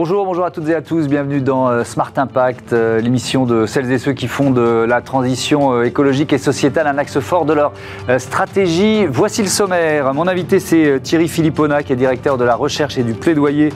Bonjour, 0.00 0.24
bonjour 0.24 0.44
à 0.44 0.52
toutes 0.52 0.68
et 0.68 0.76
à 0.76 0.80
tous, 0.80 1.08
bienvenue 1.08 1.40
dans 1.40 1.68
euh, 1.68 1.82
Smart 1.82 2.12
Impact, 2.16 2.72
euh, 2.72 3.00
l'émission 3.00 3.46
de 3.46 3.66
celles 3.66 3.90
et 3.90 3.98
ceux 3.98 4.12
qui 4.12 4.28
font 4.28 4.52
de 4.52 4.86
la 4.88 5.00
transition 5.00 5.72
euh, 5.72 5.82
écologique 5.82 6.32
et 6.32 6.38
sociétale 6.38 6.86
un 6.86 6.98
axe 6.98 7.18
fort 7.18 7.44
de 7.44 7.52
leur 7.52 7.72
stratégie. 8.18 9.06
Voici 9.06 9.42
le 9.42 9.48
sommaire. 9.48 10.14
Mon 10.14 10.28
invité 10.28 10.60
c'est 10.60 11.00
Thierry 11.02 11.26
Philippona 11.26 11.82
qui 11.82 11.92
est 11.92 11.96
directeur 11.96 12.38
de 12.38 12.44
la 12.44 12.54
recherche 12.54 12.96
et 12.96 13.02
du 13.02 13.12
plaidoyer 13.12 13.72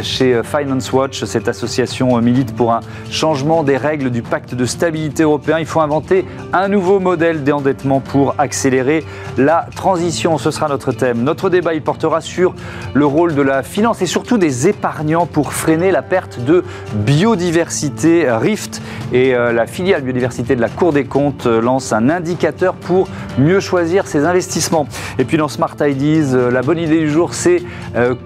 chez 0.00 0.40
Finance 0.42 0.90
Watch. 0.94 1.24
Cette 1.24 1.46
association 1.46 2.18
milite 2.22 2.56
pour 2.56 2.72
un 2.72 2.80
changement 3.10 3.62
des 3.62 3.76
règles 3.76 4.10
du 4.10 4.22
pacte 4.22 4.54
de 4.54 4.64
stabilité 4.64 5.24
européen. 5.24 5.58
Il 5.58 5.66
faut 5.66 5.80
inventer 5.80 6.24
un 6.54 6.68
nouveau 6.68 7.00
modèle 7.00 7.44
d'endettement 7.44 8.00
pour 8.00 8.34
accélérer 8.38 9.04
la 9.36 9.66
transition. 9.76 10.38
Ce 10.38 10.50
sera 10.50 10.68
notre 10.68 10.92
thème. 10.92 11.22
Notre 11.22 11.50
débat 11.50 11.74
il 11.74 11.82
portera 11.82 12.22
sur 12.22 12.54
le 12.94 13.04
rôle 13.04 13.34
de 13.34 13.42
la 13.42 13.62
finance 13.62 14.00
et 14.00 14.06
surtout 14.06 14.38
des 14.38 14.68
épargnants 14.68 15.26
pour 15.26 15.52
la 15.74 16.02
perte 16.02 16.38
de 16.40 16.64
biodiversité. 16.94 18.30
Rift 18.30 18.80
et 19.12 19.34
euh, 19.34 19.52
la 19.52 19.66
filiale 19.66 20.02
biodiversité 20.02 20.56
de 20.56 20.60
la 20.60 20.68
Cour 20.68 20.92
des 20.92 21.04
comptes 21.04 21.46
euh, 21.46 21.60
lance 21.60 21.92
un 21.92 22.08
indicateur 22.08 22.74
pour 22.74 23.08
mieux 23.38 23.60
choisir 23.60 24.06
ses 24.06 24.24
investissements. 24.24 24.86
Et 25.18 25.24
puis 25.24 25.36
dans 25.36 25.48
Smart 25.48 25.76
Ideas, 25.80 26.34
euh, 26.34 26.50
la 26.50 26.62
bonne 26.62 26.78
idée 26.78 27.00
du 27.00 27.10
jour, 27.10 27.34
c'est 27.34 27.62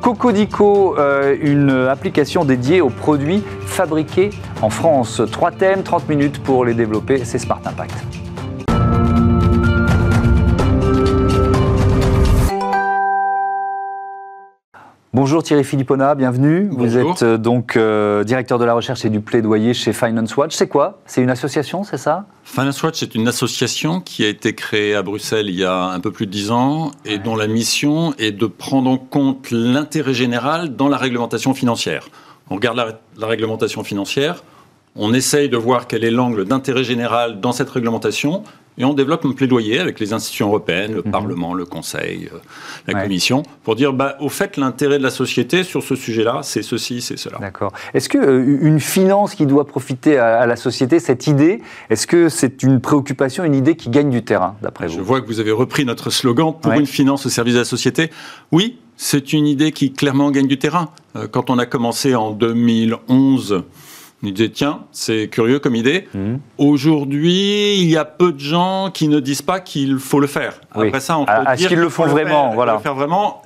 Cocodico, 0.01 0.97
une 1.41 1.71
application 1.89 2.45
dédiée 2.45 2.81
aux 2.81 2.91
produits 2.91 3.43
fabriqués 3.67 4.31
en 4.63 4.71
France. 4.71 5.23
Trois 5.31 5.53
thèmes, 5.53 5.83
30 5.83 6.09
minutes 6.09 6.43
pour 6.43 6.65
les 6.65 6.75
développer, 6.75 7.25
c'est 7.25 7.39
Smart 7.39 7.61
Impact. 7.65 8.20
Bonjour 15.13 15.43
Thierry 15.43 15.65
Philippona, 15.65 16.15
bienvenue. 16.15 16.69
Vous 16.71 16.97
êtes 16.97 17.25
euh, 17.25 17.37
donc 17.37 17.77
euh, 17.77 18.23
directeur 18.23 18.61
de 18.61 18.65
la 18.65 18.75
recherche 18.75 19.05
et 19.05 19.11
du 19.11 19.21
plaidoyer 19.21 19.75
chez 19.75 19.93
Finance 19.93 20.37
Watch. 20.37 20.55
C'est 20.55 20.69
quoi? 20.69 21.01
C'est 21.05 21.21
une 21.21 21.31
association, 21.31 21.83
c'est 21.83 21.97
ça? 21.97 22.27
Finance 22.45 22.81
Watch 22.81 23.03
est 23.03 23.17
une 23.17 23.27
association 23.27 24.01
qui 24.01 24.25
a 24.25 24.29
été 24.29 24.55
créée 24.55 24.95
à 24.95 25.03
Bruxelles 25.03 25.49
il 25.49 25.57
y 25.57 25.65
a 25.65 25.87
un 25.87 25.99
peu 25.99 26.13
plus 26.13 26.27
de 26.27 26.31
dix 26.31 26.53
ans 26.53 26.93
et 27.05 27.19
dont 27.19 27.35
la 27.35 27.49
mission 27.49 28.15
est 28.19 28.31
de 28.31 28.47
prendre 28.47 28.89
en 28.89 28.99
compte 28.99 29.51
l'intérêt 29.51 30.15
général 30.15 30.77
dans 30.77 30.89
la 30.89 30.97
réglementation 30.97 31.55
financière. 31.55 32.07
On 32.49 32.55
regarde 32.55 32.77
la 33.19 33.27
réglementation 33.27 33.83
financière, 33.83 34.45
on 34.95 35.13
essaye 35.13 35.49
de 35.49 35.57
voir 35.57 35.89
quel 35.89 36.05
est 36.05 36.11
l'angle 36.13 36.45
d'intérêt 36.45 36.85
général 36.85 37.41
dans 37.41 37.53
cette 37.53 37.71
réglementation 37.71 38.45
et 38.79 38.85
on 38.85 38.95
développe 38.95 39.25
un 39.25 39.33
plaidoyer 39.33 39.79
avec 39.79 40.01
les 40.01 40.13
institutions 40.13 40.49
européennes, 40.49 40.95
le 40.95 41.03
mhm. 41.05 41.11
Parlement, 41.11 41.55
le 41.55 41.65
Conseil, 41.65 42.31
euh, 42.33 42.39
la 42.87 43.03
Commission, 43.03 43.43
pour 43.63 43.77
dire, 43.77 43.93
bah, 43.93 44.17
au 44.21 44.29
fait, 44.29 44.57
l'intérêt 44.57 44.99
de 44.99 45.03
la 45.03 45.11
société 45.11 45.65
sur 45.65 45.83
ce 45.83 45.95
sujet-là, 45.95 46.41
c'est 46.43 46.63
ceci, 46.63 47.01
c'est 47.01 47.19
cela. 47.19 47.39
D'accord. 47.39 47.73
Est-ce 47.95 48.09
qu'une 48.09 48.23
euh, 48.23 48.59
une 48.63 48.81
finance 48.81 49.35
qui 49.35 49.47
doit 49.47 49.67
profiter 49.67 50.19
à, 50.19 50.47
la 50.47 50.57
société, 50.57 50.99
cette 50.99 51.27
idée, 51.27 51.61
est-ce 51.91 52.07
que 52.07 52.29
c'est 52.29 52.63
une 52.63 52.81
préoccupation, 52.81 53.45
une 53.45 53.55
idée 53.55 53.77
qui 53.77 53.91
gagne 53.91 54.11
du 54.11 54.23
terrain, 54.23 54.57
d'après 54.63 54.87
vous? 54.87 54.95
Je 54.95 55.01
vois 55.01 55.21
que 55.21 55.27
vous 55.27 55.41
avez 55.41 55.53
repris 55.53 55.85
notre 55.85 56.11
slogan 56.11 56.55
pour 56.61 56.73
une 56.73 56.87
finance 56.87 57.27
au 57.27 57.29
service 57.29 57.55
de 57.55 57.61
la 57.61 57.65
société. 57.65 58.11
Oui, 58.53 58.79
c'est 58.97 59.33
une 59.33 59.47
idée 59.47 59.73
qui 59.73 59.93
clairement 59.93 60.31
gagne 60.31 60.47
du 60.47 60.59
terrain. 60.59 60.91
Euh, 61.17 61.27
quand 61.27 61.51
on 61.51 61.59
a 61.59 61.67
commencé 61.67 62.15
en 62.15 62.31
2011 62.31 63.65
il 64.23 64.35
disait, 64.35 64.51
tiens, 64.51 64.81
c'est 64.93 65.29
curieux 65.29 65.59
comme 65.59 65.75
idée. 65.75 66.09
Mhm. 66.15 66.41
Aujourd'hui, 66.59 67.79
il 67.81 67.91
y 67.91 67.97
a 67.97 68.05
peu 68.05 68.33
de 68.33 68.41
gens 68.41 68.91
qui 68.93 69.09
ne 69.09 69.21
disent 69.21 69.43
pas 69.43 69.61
qu'il 69.61 69.99
faut 69.99 70.21
le 70.21 70.27
faire. 70.27 70.61
Après 70.73 71.01
ça, 71.01 71.19
on 71.19 71.25
peut 71.25 71.33
Est-ce 71.53 71.69
qu'ils 71.69 71.79
le 71.79 71.89
font 71.89 72.07
vraiment 72.07 72.53
voilà. 72.55 72.75
Le 72.75 72.79
faire 72.81 72.95
vraiment 72.95 73.43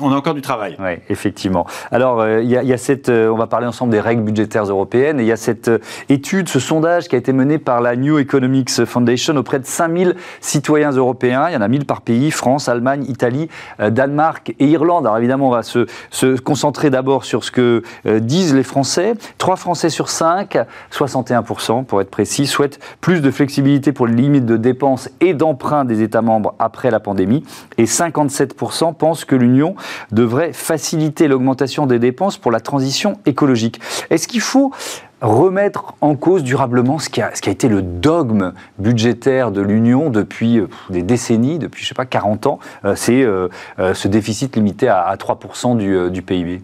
on 0.00 0.10
a 0.10 0.16
encore 0.16 0.34
du 0.34 0.40
travail. 0.40 0.76
Oui, 0.80 0.98
effectivement. 1.08 1.66
Alors, 1.92 2.20
euh, 2.20 2.42
il 2.42 2.50
y, 2.50 2.72
a 2.72 2.78
cette, 2.78 3.08
euh, 3.08 3.28
on 3.28 3.36
va 3.36 3.46
parler 3.46 3.68
ensemble 3.68 3.92
des 3.92 4.00
règles 4.00 4.22
budgétaires 4.22 4.64
européennes, 4.64 5.20
et 5.20 5.22
il 5.22 5.26
y 5.28 5.32
a 5.32 5.36
cette 5.36 5.68
euh, 5.68 5.78
étude, 6.08 6.48
ce 6.48 6.58
sondage 6.58 7.06
qui 7.06 7.14
a 7.14 7.18
été 7.18 7.32
mené 7.32 7.58
par 7.58 7.80
la 7.80 7.94
New 7.94 8.18
Economics 8.18 8.84
Foundation 8.84 9.36
auprès 9.36 9.60
de 9.60 9.66
5000 9.66 10.16
citoyens 10.40 10.90
européens. 10.90 11.48
Il 11.48 11.54
y 11.54 11.56
en 11.56 11.60
a 11.60 11.68
1000 11.68 11.86
par 11.86 12.00
pays, 12.00 12.32
France, 12.32 12.68
Allemagne, 12.68 13.04
Italie, 13.08 13.48
Danemark 13.78 14.54
et 14.58 14.66
Irlande. 14.66 15.06
Alors 15.06 15.18
évidemment, 15.18 15.48
on 15.48 15.52
va 15.52 15.62
se, 15.62 15.86
se 16.10 16.40
concentrer 16.40 16.90
d'abord 16.90 17.24
sur 17.24 17.44
ce 17.44 17.50
que 17.50 17.82
disent 18.04 18.54
les 18.54 18.62
Français. 18.62 19.14
3 19.38 19.56
Français 19.56 19.90
sur 19.90 20.08
5, 20.08 20.58
61% 20.92 21.84
pour 21.84 22.00
être 22.00 22.10
précis, 22.10 22.46
souhaitent 22.46 22.80
plus 23.00 23.20
de 23.20 23.30
flexibilité 23.30 23.92
pour 23.92 24.06
les 24.06 24.14
limites 24.14 24.46
de 24.46 24.56
dépenses 24.56 25.08
et 25.20 25.34
d'emprunt 25.34 25.84
des 25.84 26.02
États 26.02 26.22
membres 26.22 26.54
après 26.58 26.90
la 26.90 27.00
pandémie, 27.00 27.44
et 27.78 27.84
57% 27.84 28.94
pensent 28.94 29.24
que 29.24 29.36
l'Union 29.36 29.76
devrait 30.12 30.52
faciliter 30.52 31.28
l'augmentation 31.28 31.86
des 31.86 31.98
dépenses 31.98 32.36
pour 32.36 32.50
la 32.50 32.60
transition 32.60 33.18
écologique. 33.26 33.80
Est-ce 34.10 34.28
qu'il 34.28 34.40
faut 34.40 34.72
remettre 35.20 35.94
en 36.00 36.16
cause 36.16 36.42
durablement 36.42 36.98
ce 36.98 37.08
qui 37.08 37.22
a, 37.22 37.34
ce 37.34 37.40
qui 37.40 37.48
a 37.48 37.52
été 37.52 37.68
le 37.68 37.82
dogme 37.82 38.52
budgétaire 38.78 39.50
de 39.50 39.62
l'Union 39.62 40.10
depuis 40.10 40.58
euh, 40.58 40.68
des 40.90 41.02
décennies, 41.02 41.58
depuis, 41.58 41.82
je 41.82 41.88
sais 41.88 41.94
pas, 41.94 42.04
40 42.04 42.46
ans, 42.46 42.58
euh, 42.84 42.94
c'est 42.94 43.22
euh, 43.22 43.48
ce 43.94 44.08
déficit 44.08 44.54
limité 44.56 44.88
à, 44.88 45.14
3% 45.16 45.76
du, 45.76 46.10
du, 46.10 46.22
PIB 46.22 46.62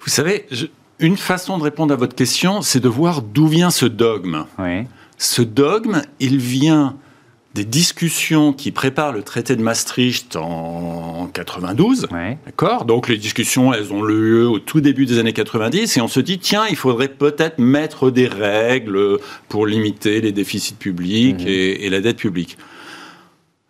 Vous 0.00 0.10
savez, 0.10 0.46
une 0.98 1.16
façon 1.16 1.58
de 1.58 1.62
répondre 1.62 1.92
à 1.92 1.96
votre 1.96 2.14
question, 2.14 2.62
c'est 2.62 2.80
de 2.80 2.88
voir 2.88 3.22
d'où 3.22 3.48
vient 3.48 3.70
ce 3.70 3.86
dogme. 3.86 4.44
Oui. 4.58 4.86
Ce 5.18 5.42
dogme, 5.42 6.02
il 6.20 6.38
vient 6.38 6.94
des 7.56 7.64
discussions 7.64 8.52
qui 8.52 8.70
préparent 8.70 9.12
le 9.12 9.22
traité 9.22 9.56
de 9.56 9.62
Maastricht 9.62 10.36
en 10.36 11.28
92. 11.32 12.06
D'accord? 12.44 12.84
Donc 12.84 13.08
les 13.08 13.16
discussions, 13.16 13.72
elles 13.72 13.94
ont 13.94 14.02
lieu 14.02 14.46
au 14.46 14.58
tout 14.58 14.82
début 14.82 15.06
des 15.06 15.18
années 15.18 15.32
90 15.32 15.96
et 15.96 16.00
on 16.02 16.08
se 16.08 16.20
dit, 16.20 16.38
tiens, 16.38 16.64
il 16.68 16.76
faudrait 16.76 17.08
peut-être 17.08 17.58
mettre 17.58 18.10
des 18.10 18.26
règles 18.28 19.18
pour 19.48 19.66
limiter 19.66 20.20
les 20.20 20.32
déficits 20.32 20.74
publics 20.74 21.40
mhm. 21.40 21.48
et, 21.48 21.88
la 21.88 22.00
dette 22.00 22.18
publique. 22.18 22.58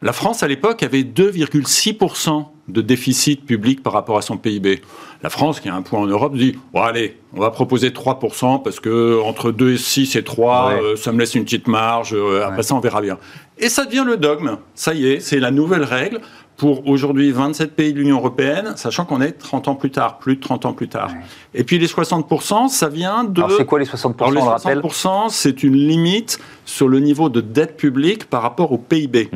La 0.03 0.12
France, 0.12 0.42
à 0.42 0.48
l'époque, 0.48 0.82
avait 0.82 1.03
2,6% 1.03 2.44
de 2.68 2.80
déficit 2.80 3.47
public 3.47 3.82
par 3.84 3.92
rapport 3.92 4.18
à 4.18 4.22
son 4.22 4.36
PIB. 4.36 4.82
La 5.22 5.30
France, 5.30 5.60
qui 5.60 5.68
a 5.68 5.74
un 5.74 5.82
point 5.82 6.00
en 6.00 6.06
Europe, 6.06 6.34
dit 6.36 6.58
bon, 6.72 6.82
allez, 6.82 7.16
on 7.34 7.41
va 7.41 7.50
proposer 7.50 7.91
3% 7.91 8.62
parce 8.62 8.80
que 8.80 9.20
entre 9.22 9.53
2 9.53 9.74
et 9.74 9.78
6 9.78 10.16
et 10.16 10.24
3, 10.24 10.72
euh, 10.72 10.97
ça 10.97 11.12
me 11.12 11.18
laisse 11.18 11.34
une 11.34 11.44
petite 11.44 11.68
marge. 11.68 12.14
Euh, 12.14 12.44
après 12.44 12.62
ça, 12.62 12.74
on 12.74 12.80
verra 12.80 13.00
bien. 13.00 13.18
Et 13.59 13.69
ça 13.69 13.84
devient 13.84 14.05
le 14.06 14.17
dogme. 14.17 14.59
Ça 14.75 14.93
y 14.93 15.06
est, 15.06 15.21
c'est 15.21 15.41
la 15.41 15.50
nouvelle 15.50 15.84
règle 15.84 16.21
pour 16.56 16.87
aujourd'hui 16.89 17.31
27 17.33 17.75
pays 17.75 17.93
de 17.93 17.99
l'Union 17.99 18.17
européenne, 18.17 18.72
sachant 18.77 19.05
qu'on 19.05 19.21
est 19.21 19.33
30 19.33 19.69
ans 19.69 19.75
plus 19.75 19.91
tard, 19.91 20.19
plus 20.19 20.37
de 20.37 20.41
30 20.41 20.67
ans 20.67 20.72
plus 20.72 20.89
tard. 20.89 21.11
Et 21.55 21.65
puis 21.65 21.78
les 21.78 21.87
60%, 21.87 22.69
ça 22.69 22.89
vient 22.89 23.25
de... 23.25 23.43
Alors 23.43 23.56
c'est 23.56 23.66
quoi 23.66 23.78
les 23.78 23.84
60% 23.84 24.31
Alors, 24.31 24.59
Les 24.66 24.75
60%, 24.75 25.28
c'est 25.31 25.62
une 25.62 25.77
limite 25.77 26.39
sur 26.65 26.89
le 26.89 27.00
niveau 27.00 27.28
de 27.28 27.41
dette 27.41 27.77
publique 27.77 28.25
par 28.28 28.43
rapport 28.43 28.72
au 28.72 28.78
PIB. 28.78 29.31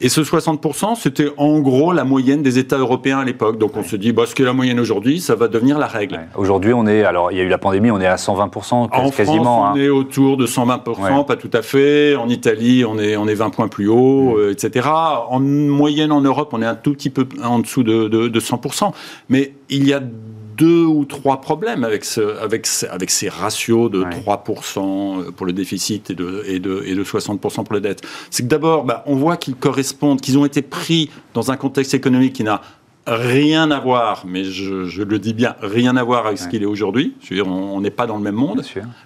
Et 0.00 0.08
ce 0.08 0.20
60%, 0.20 0.96
c'était 0.96 1.28
en 1.36 1.60
gros 1.60 1.92
la 1.92 2.04
moyenne 2.04 2.42
des 2.42 2.58
États 2.58 2.78
européens 2.78 3.20
à 3.20 3.24
l'époque. 3.24 3.58
Donc 3.58 3.76
on 3.76 3.84
se 3.84 3.94
dit, 3.94 4.12
bah, 4.12 4.24
ce 4.26 4.34
qui 4.34 4.42
est 4.42 4.44
la 4.44 4.52
moyenne 4.52 4.80
aujourd'hui, 4.80 5.20
ça 5.20 5.36
va 5.36 5.46
devenir 5.46 5.78
la 5.78 5.86
règle. 5.86 6.20
Aujourd'hui, 6.36 6.72
on 6.72 6.86
est, 6.86 7.04
alors 7.04 7.30
il 7.30 7.38
y 7.38 7.40
a 7.40 7.44
eu 7.44 7.48
la 7.48 7.58
pandémie, 7.58 7.90
on 7.92 8.00
est 8.00 8.06
à 8.06 8.16
120%, 8.16 8.74
en 8.74 9.10
quasiment. 9.10 9.44
France, 9.44 9.76
on 9.76 9.78
hein. 9.78 9.82
est 9.82 9.88
autour 9.88 10.36
de 10.36 10.46
120%, 10.46 11.24
pas 11.24 11.36
tout 11.36 11.50
à 11.52 11.62
fait. 11.62 12.16
En 12.16 12.28
Italie, 12.28 12.84
on 12.84 12.98
est, 12.98 13.16
on 13.16 13.28
est 13.28 13.34
20 13.34 13.50
points 13.50 13.68
plus 13.68 13.88
haut, 13.88 14.36
euh, 14.36 14.52
etc. 14.52 14.88
En 15.28 15.38
moyenne 15.38 16.10
en 16.10 16.20
Europe, 16.20 16.50
on 16.52 16.60
est 16.60 16.66
un 16.66 16.74
tout 16.74 16.92
petit 16.92 17.10
peu 17.10 17.26
en 17.42 17.60
dessous 17.60 17.84
de, 17.84 18.08
de, 18.08 18.26
de 18.26 18.40
100%. 18.40 18.92
Mais 19.28 19.54
il 19.70 19.86
y 19.86 19.92
a 19.92 20.00
deux 20.56 20.84
ou 20.84 21.04
trois 21.04 21.40
problèmes 21.40 21.84
avec, 21.84 22.04
ce, 22.04 22.38
avec, 22.40 22.66
avec 22.90 23.10
ces 23.10 23.28
ratios 23.28 23.90
de 23.90 24.04
3% 24.04 25.32
pour 25.32 25.46
le 25.46 25.52
déficit 25.52 26.10
et 26.10 26.14
de, 26.14 26.44
et 26.46 26.58
de, 26.58 26.82
et 26.86 26.94
de 26.94 27.04
60% 27.04 27.64
pour 27.64 27.74
la 27.74 27.80
dette. 27.80 28.02
C'est 28.30 28.42
que 28.44 28.48
d'abord, 28.48 28.84
bah, 28.84 29.02
on 29.06 29.16
voit 29.16 29.36
qu'ils 29.36 29.56
correspondent, 29.56 30.20
qu'ils 30.20 30.38
ont 30.38 30.44
été 30.44 30.62
pris 30.62 31.10
dans 31.32 31.50
un 31.50 31.56
contexte 31.56 31.94
économique 31.94 32.34
qui 32.34 32.44
n'a 32.44 32.62
rien 33.06 33.70
à 33.70 33.80
voir, 33.80 34.24
mais 34.26 34.44
je, 34.44 35.02
le 35.02 35.18
dis 35.18 35.34
bien, 35.34 35.56
rien 35.60 35.96
à 35.96 36.02
voir 36.02 36.26
avec 36.26 36.38
ce 36.38 36.48
qu'il 36.48 36.62
est 36.62 36.66
aujourd'hui. 36.66 37.14
Je 37.20 37.30
veux 37.30 37.42
dire, 37.42 37.48
on 37.48 37.80
n'est 37.80 37.90
pas 37.90 38.06
dans 38.06 38.16
le 38.16 38.22
même 38.22 38.34
monde. 38.34 38.62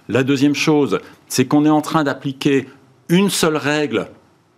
La 0.07 0.23
deuxième 0.23 0.55
chose, 0.55 0.99
c'est 1.27 1.45
qu'on 1.45 1.65
est 1.65 1.69
en 1.69 1.81
train 1.81 2.03
d'appliquer 2.03 2.67
une 3.09 3.29
seule 3.29 3.57
règle 3.57 4.07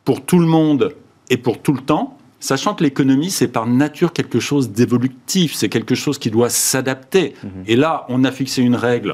pour 0.06 0.24
tout 0.24 0.40
le 0.40 0.46
monde 0.46 0.94
et 1.30 1.38
pour 1.38 1.62
tout 1.62 1.74
le 1.74 1.82
temps, 1.82 2.18
Sachant 2.42 2.74
que 2.74 2.84
l'économie, 2.84 3.30
c'est 3.30 3.48
par 3.48 3.68
nature 3.68 4.14
quelque 4.14 4.40
chose 4.40 4.72
d'évolutif, 4.72 5.54
c'est 5.54 5.70
quelque 5.70 5.94
chose 5.94 6.18
qui 6.18 6.32
doit 6.32 6.50
s'adapter. 6.50 7.36
Mhm. 7.44 7.64
Et 7.68 7.76
là, 7.76 8.06
on 8.10 8.24
a 8.24 8.32
fixé 8.32 8.64
une 8.64 8.76
règle 8.76 9.14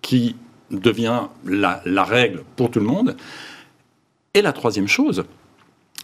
qui 0.00 0.36
devient 0.70 1.22
la, 1.44 1.82
règle 2.04 2.44
pour 2.54 2.70
tout 2.70 2.78
le 2.78 2.86
monde. 2.86 3.16
Et 4.32 4.42
la 4.42 4.52
troisième 4.52 4.86
chose, 4.86 5.24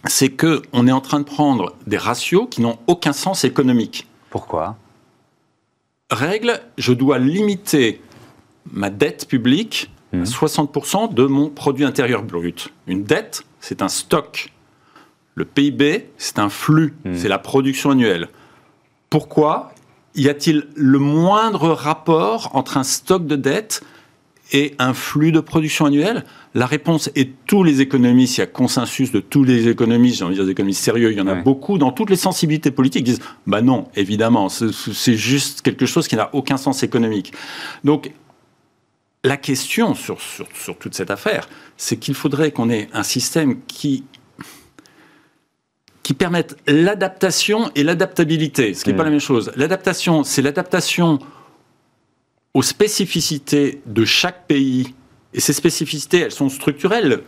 c'est 0.03 0.29
que 0.29 0.61
on 0.73 0.85
est 0.85 0.91
en 0.91 0.99
train 0.99 1.21
de 1.21 1.25
prendre 1.25 1.75
des 1.87 1.97
ratios 1.97 2.47
qui 2.51 2.61
n'ont 2.61 2.77
aucun 2.87 3.13
sens 3.13 3.45
économique. 3.45 4.05
Pourquoi? 4.29 4.75
Règle, 6.11 6.59
je 6.77 6.91
dois 6.91 7.19
limiter 7.19 8.01
ma 8.71 8.89
dette 8.89 9.29
publique 9.29 9.89
à 10.11 10.23
60% 10.23 11.07
mhm. 11.07 11.13
de 11.13 11.23
mon 11.25 11.49
produit 11.49 11.85
intérieur 11.85 12.21
brut. 12.21 12.67
Une 12.85 13.05
dette, 13.05 13.43
c'est 13.61 13.81
un 13.81 13.87
stock 13.87 14.51
le 15.39 15.45
PIB, 15.45 16.09
c'est 16.17 16.37
un 16.37 16.49
flux, 16.49 16.93
hmm. 17.05 17.15
c'est 17.15 17.29
la 17.29 17.39
production 17.39 17.91
annuelle. 17.91 18.27
Pourquoi 19.09 19.71
y 20.13 20.27
a-t-il 20.27 20.67
le 20.75 20.99
moindre 20.99 21.69
rapport 21.69 22.51
entre 22.53 22.75
un 22.77 22.83
stock 22.83 23.25
de 23.25 23.37
dette 23.37 23.81
et 24.51 24.75
un 24.79 24.93
flux 24.93 25.31
de 25.31 25.39
production 25.39 25.85
annuel 25.85 26.25
La 26.55 26.65
réponse 26.65 27.09
est 27.15 27.29
tous 27.45 27.63
les 27.63 27.79
économistes, 27.79 28.37
il 28.37 28.41
y 28.41 28.43
a 28.43 28.47
consensus 28.47 29.13
de 29.13 29.21
tous 29.21 29.45
les 29.45 29.69
économistes, 29.69 30.17
j'ai 30.17 30.25
envie 30.25 30.33
de 30.33 30.39
dire 30.39 30.45
des 30.45 30.51
économistes 30.51 30.83
sérieux, 30.83 31.11
il 31.13 31.17
y 31.17 31.21
en 31.21 31.27
a 31.27 31.35
beaucoup, 31.35 31.77
dans 31.77 31.93
toutes 31.93 32.09
les 32.09 32.17
sensibilités 32.17 32.71
politiques, 32.71 33.05
disent 33.05 33.21
bah 33.47 33.61
non, 33.61 33.87
évidemment, 33.95 34.49
c'est 34.49 35.15
juste 35.15 35.61
quelque 35.61 35.85
chose 35.85 36.09
qui 36.09 36.17
n'a 36.17 36.29
aucun 36.33 36.57
sens 36.57 36.83
économique. 36.83 37.31
Donc, 37.85 38.11
la 39.23 39.37
question 39.37 39.95
sur, 39.95 40.19
sur, 40.19 40.47
sur 40.53 40.77
toute 40.77 40.95
cette 40.95 41.11
affaire, 41.11 41.47
c'est 41.77 41.97
qu'il 41.97 42.13
faudrait 42.13 42.51
qu'on 42.51 42.69
ait 42.69 42.89
un 42.93 43.03
système 43.03 43.61
qui 43.67 44.03
qui 46.09 46.15
permette 46.15 46.57
l'adaptation 46.65 47.69
et 47.75 47.83
l'adaptabilité, 47.83 48.73
ce 48.73 48.83
qui 48.83 48.89
n'est 48.89 48.95
pas 48.95 49.03
la 49.03 49.11
même 49.11 49.19
chose. 49.19 49.51
L'adaptation, 49.55 50.23
c'est 50.23 50.41
l'adaptation 50.41 51.19
aux 52.55 52.63
spécificités 52.63 53.79
de 53.85 54.05
chaque 54.05 54.47
pays. 54.47 54.95
Et 55.35 55.39
ces 55.39 55.53
spécificités, 55.53 56.17
elles 56.17 56.31
sont 56.31 56.49
structurelles. 56.49 57.21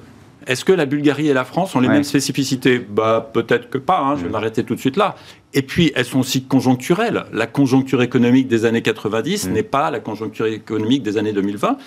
Est-ce 0.47 0.65
que 0.65 0.71
la 0.71 0.87
Bulgarie 0.87 1.27
et 1.27 1.33
la 1.35 1.45
France 1.45 1.75
ont 1.75 1.79
les 1.79 1.89
mêmes 1.89 2.03
spécificités? 2.03 2.79
Bah 2.79 3.29
peut-être 3.31 3.69
que 3.69 3.77
pas. 3.77 3.99
Hein, 3.99 4.15
je 4.15 4.23
vais 4.23 4.29
mm. 4.29 4.31
m'arrêter 4.31 4.63
tout 4.63 4.73
de 4.73 4.79
suite 4.79 4.97
là. 4.97 5.13
Et 5.53 5.61
puis 5.61 5.91
elles 5.93 6.05
sont 6.05 6.21
aussi 6.21 6.45
conjoncturelles. 6.45 7.25
La 7.31 7.45
conjoncture 7.45 8.01
économique 8.01 8.47
des 8.47 8.65
années 8.65 8.81
90 8.81 9.47
mm. 9.47 9.51
n'est 9.51 9.61
pas 9.61 9.91
la 9.91 9.99
conjoncture 9.99 10.47
économique 10.47 11.03
des 11.03 11.17
années 11.17 11.33
2020. 11.33 11.77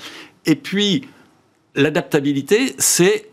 Et 0.46 0.54
puis 0.54 1.08
l'adaptabilité, 1.74 2.76
c'est 2.78 3.30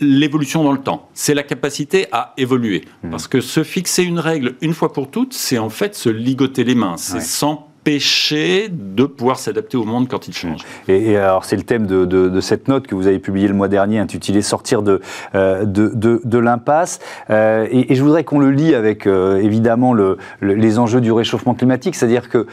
l'évolution 0.00 0.64
dans 0.64 0.72
le 0.72 0.80
temps. 0.80 1.08
C'est 1.14 1.34
la 1.34 1.42
capacité 1.42 2.06
à 2.12 2.32
évoluer. 2.36 2.84
Mm. 3.02 3.10
Parce 3.10 3.28
que 3.28 3.40
se 3.40 3.62
fixer 3.62 4.02
une 4.02 4.18
règle 4.18 4.54
une 4.60 4.74
fois 4.74 4.92
pour 4.92 5.10
toutes, 5.10 5.34
c'est 5.34 5.58
en 5.58 5.70
fait 5.70 5.94
se 5.94 6.08
ligoter 6.08 6.64
les 6.64 6.74
mains. 6.74 6.96
C'est 6.96 7.20
sans 7.20 7.68
empêcher 7.84 8.68
de 8.70 9.04
pouvoir 9.04 9.38
s'adapter 9.38 9.76
au 9.76 9.84
monde 9.84 10.08
quand 10.08 10.26
il 10.26 10.34
change. 10.34 10.62
Et, 10.88 11.18
alors 11.18 11.44
c'est 11.44 11.56
le 11.56 11.64
thème 11.64 11.86
de, 11.86 12.40
cette 12.40 12.66
note 12.66 12.86
que 12.86 12.94
vous 12.94 13.06
avez 13.06 13.18
publiée 13.18 13.46
le 13.46 13.54
mois 13.54 13.68
dernier, 13.68 13.98
intitulée 13.98 14.40
Sortir 14.40 14.82
de, 14.82 15.00
euh, 15.34 15.64
de, 15.66 16.38
l'impasse. 16.38 16.98
Euh, 17.28 17.66
et, 17.70 17.94
je 17.94 18.02
voudrais 18.02 18.24
qu'on 18.24 18.38
le 18.38 18.50
lit 18.50 18.74
avec 18.74 19.06
euh, 19.06 19.36
évidemment 19.36 19.92
le, 19.92 20.16
les 20.40 20.78
enjeux 20.78 21.02
du 21.02 21.12
réchauffement 21.12 21.54
climatique, 21.54 21.94
c'est-à-dire 21.94 22.30
que 22.30 22.46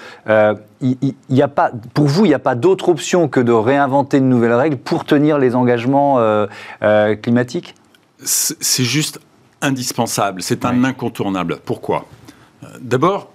il, 0.82 1.16
y 1.30 1.42
a 1.42 1.48
pas, 1.48 1.72
pour 1.94 2.08
vous, 2.08 2.26
il 2.26 2.30
n'y 2.30 2.34
a 2.34 2.40
pas 2.40 2.56
d'autre 2.56 2.90
option 2.90 3.28
que 3.28 3.40
de 3.40 3.54
réinventer 3.54 4.20
de 4.20 4.26
nouvelles 4.26 4.54
règles 4.54 4.78
pour 4.78 5.06
tenir 5.06 5.38
les 5.38 5.56
engagements 5.56 6.20
climatiques? 7.22 7.76
C'est 8.24 8.84
juste 8.84 9.20
indispensable, 9.62 10.42
c'est 10.42 10.66
un 10.66 10.84
incontournable. 10.84 11.60
Pourquoi? 11.64 12.06
D'abord, 12.82 13.31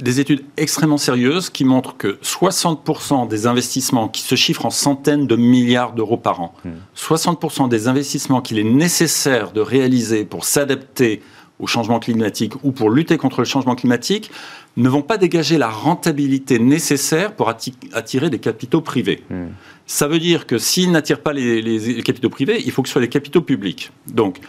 des 0.00 0.20
études 0.20 0.44
extrêmement 0.56 0.98
sérieuses 0.98 1.50
qui 1.50 1.64
montrent 1.64 1.96
que 1.96 2.18
60% 2.22 3.28
des 3.28 3.46
investissements 3.46 4.08
qui 4.08 4.22
se 4.22 4.34
chiffrent 4.34 4.66
en 4.66 4.70
centaines 4.70 5.26
de 5.26 5.36
milliards 5.36 5.92
d'euros 5.92 6.16
par 6.16 6.40
an, 6.40 6.54
60% 6.96 7.66
hmm. 7.66 7.68
des 7.68 7.88
investissements 7.88 8.40
qu'il 8.40 8.58
est 8.58 8.64
nécessaire 8.64 9.52
de 9.52 9.60
réaliser 9.60 10.24
pour 10.24 10.44
s'adapter 10.44 11.22
au 11.58 11.66
changement 11.66 12.00
climatique 12.00 12.54
ou 12.64 12.72
pour 12.72 12.90
lutter 12.90 13.16
contre 13.18 13.40
le 13.40 13.44
changement 13.44 13.76
climatique 13.76 14.30
ne 14.76 14.88
vont 14.88 15.02
pas 15.02 15.18
dégager 15.18 15.58
la 15.58 15.68
rentabilité 15.68 16.58
nécessaire 16.58 17.34
pour 17.34 17.48
attirer 17.48 18.30
des 18.30 18.38
capitaux 18.38 18.80
privés. 18.80 19.22
Hmm. 19.30 19.48
Ça 19.86 20.08
veut 20.08 20.18
dire 20.18 20.46
que 20.46 20.58
s'ils 20.58 20.90
n'attirent 20.90 21.20
pas 21.20 21.32
les, 21.32 21.60
les, 21.60 22.02
capitaux 22.02 22.30
privés, 22.30 22.62
il 22.64 22.72
faut 22.72 22.82
que 22.82 22.88
ce 22.88 22.92
soit 22.92 23.02
des 23.02 23.08
capitaux 23.08 23.42
publics. 23.42 23.92
Donc, 24.08 24.40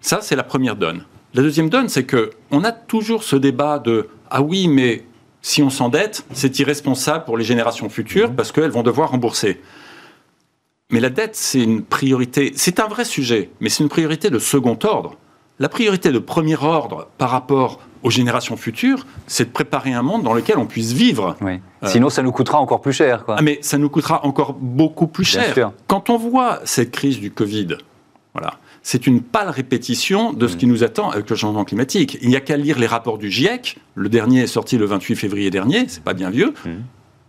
ça, 0.00 0.20
c'est 0.22 0.36
la 0.36 0.44
première 0.44 0.76
donne. 0.76 1.02
La 1.34 1.42
deuxième 1.42 1.68
donne, 1.68 1.88
c'est 1.88 2.04
que 2.04 2.30
on 2.50 2.64
a 2.64 2.72
toujours 2.72 3.22
ce 3.22 3.36
débat 3.36 3.78
de 3.78 4.08
ah 4.30 4.42
oui, 4.42 4.68
mais 4.68 5.04
si 5.42 5.62
on 5.62 5.70
s'endette, 5.70 6.24
c'est 6.32 6.58
irresponsable 6.58 7.24
pour 7.24 7.36
les 7.36 7.44
générations 7.44 7.88
futures 7.88 8.30
mhm. 8.30 8.36
parce 8.36 8.52
qu'elles 8.52 8.70
vont 8.70 8.82
devoir 8.82 9.10
rembourser. 9.10 9.60
Mais 10.90 11.00
la 11.00 11.10
dette, 11.10 11.36
c'est 11.36 11.62
une 11.62 11.82
priorité, 11.82 12.52
c'est 12.56 12.80
un 12.80 12.88
vrai 12.88 13.04
sujet, 13.04 13.50
mais 13.60 13.68
c'est 13.68 13.82
une 13.82 13.88
priorité 13.88 14.28
de 14.28 14.38
second 14.38 14.78
ordre. 14.82 15.16
La 15.60 15.68
priorité 15.68 16.10
de 16.10 16.18
premier 16.18 16.56
ordre 16.56 17.08
par 17.18 17.30
rapport 17.30 17.80
aux 18.02 18.10
générations 18.10 18.56
futures, 18.56 19.06
c'est 19.26 19.44
de 19.44 19.50
préparer 19.50 19.92
un 19.92 20.02
monde 20.02 20.22
dans 20.22 20.32
lequel 20.32 20.58
on 20.58 20.66
puisse 20.66 20.92
vivre. 20.92 21.36
Euh, 21.42 21.58
Sinon, 21.84 22.08
ça 22.08 22.22
nous 22.22 22.32
coûtera 22.32 22.58
encore 22.58 22.80
plus 22.80 22.94
cher. 22.94 23.24
Ah, 23.28 23.42
mais 23.42 23.58
ça 23.60 23.76
nous 23.76 23.90
coûtera 23.90 24.24
encore 24.24 24.54
beaucoup 24.54 25.06
plus 25.06 25.24
cher. 25.24 25.72
Quand 25.86 26.08
on 26.08 26.16
voit 26.16 26.60
cette 26.64 26.90
crise 26.90 27.20
du 27.20 27.30
Covid, 27.30 27.76
voilà, 28.32 28.54
c'est 28.82 29.06
une 29.06 29.22
pâle 29.22 29.50
répétition 29.50 30.32
de 30.32 30.46
ce 30.46 30.56
qui 30.56 30.66
mm. 30.66 30.70
nous 30.70 30.84
attend 30.84 31.10
avec 31.10 31.28
le 31.28 31.36
changement 31.36 31.64
climatique. 31.64 32.18
Il 32.22 32.28
n'y 32.28 32.36
a 32.36 32.40
qu'à 32.40 32.56
lire 32.56 32.78
les 32.78 32.86
rapports 32.86 33.18
du 33.18 33.30
GIEC. 33.30 33.76
Le 33.94 34.08
dernier 34.08 34.40
est 34.42 34.46
sorti 34.46 34.78
le 34.78 34.86
28 34.86 35.16
février 35.16 35.50
dernier, 35.50 35.84
c'est 35.88 36.02
pas 36.02 36.14
bien 36.14 36.30
vieux. 36.30 36.54
Mm. 36.64 36.70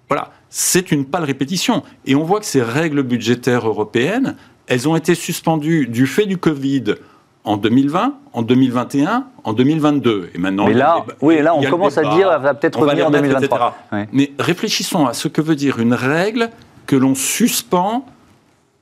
Voilà, 0.07 0.31
c'est 0.49 0.91
une 0.91 1.05
pâle 1.05 1.23
répétition. 1.23 1.83
Et 2.05 2.15
on 2.15 2.23
voit 2.23 2.39
que 2.39 2.45
ces 2.45 2.61
règles 2.61 3.03
budgétaires 3.03 3.67
européennes, 3.67 4.35
elles 4.67 4.87
ont 4.87 4.95
été 4.95 5.15
suspendues 5.15 5.87
du 5.87 6.05
fait 6.05 6.25
du 6.25 6.37
Covid 6.37 6.95
en 7.43 7.57
2020, 7.57 8.15
en 8.33 8.41
2021, 8.41 9.25
en 9.43 9.53
2022. 9.53 10.31
Et 10.33 10.37
maintenant, 10.37 10.67
Mais 10.67 10.73
là, 10.73 11.05
oui, 11.21 11.41
là, 11.41 11.55
on 11.55 11.63
commence 11.63 11.97
à 11.97 12.03
dire, 12.03 12.31
elle 12.31 12.41
va 12.41 12.53
peut-être 12.53 12.79
revenir 12.79 13.07
en 13.07 13.11
2023. 13.11 13.77
Mais 14.11 14.31
réfléchissons 14.37 15.07
à 15.07 15.13
ce 15.13 15.27
que 15.27 15.41
veut 15.41 15.55
dire 15.55 15.79
une 15.79 15.93
règle 15.93 16.49
que 16.85 16.95
l'on 16.95 17.15
suspend 17.15 18.05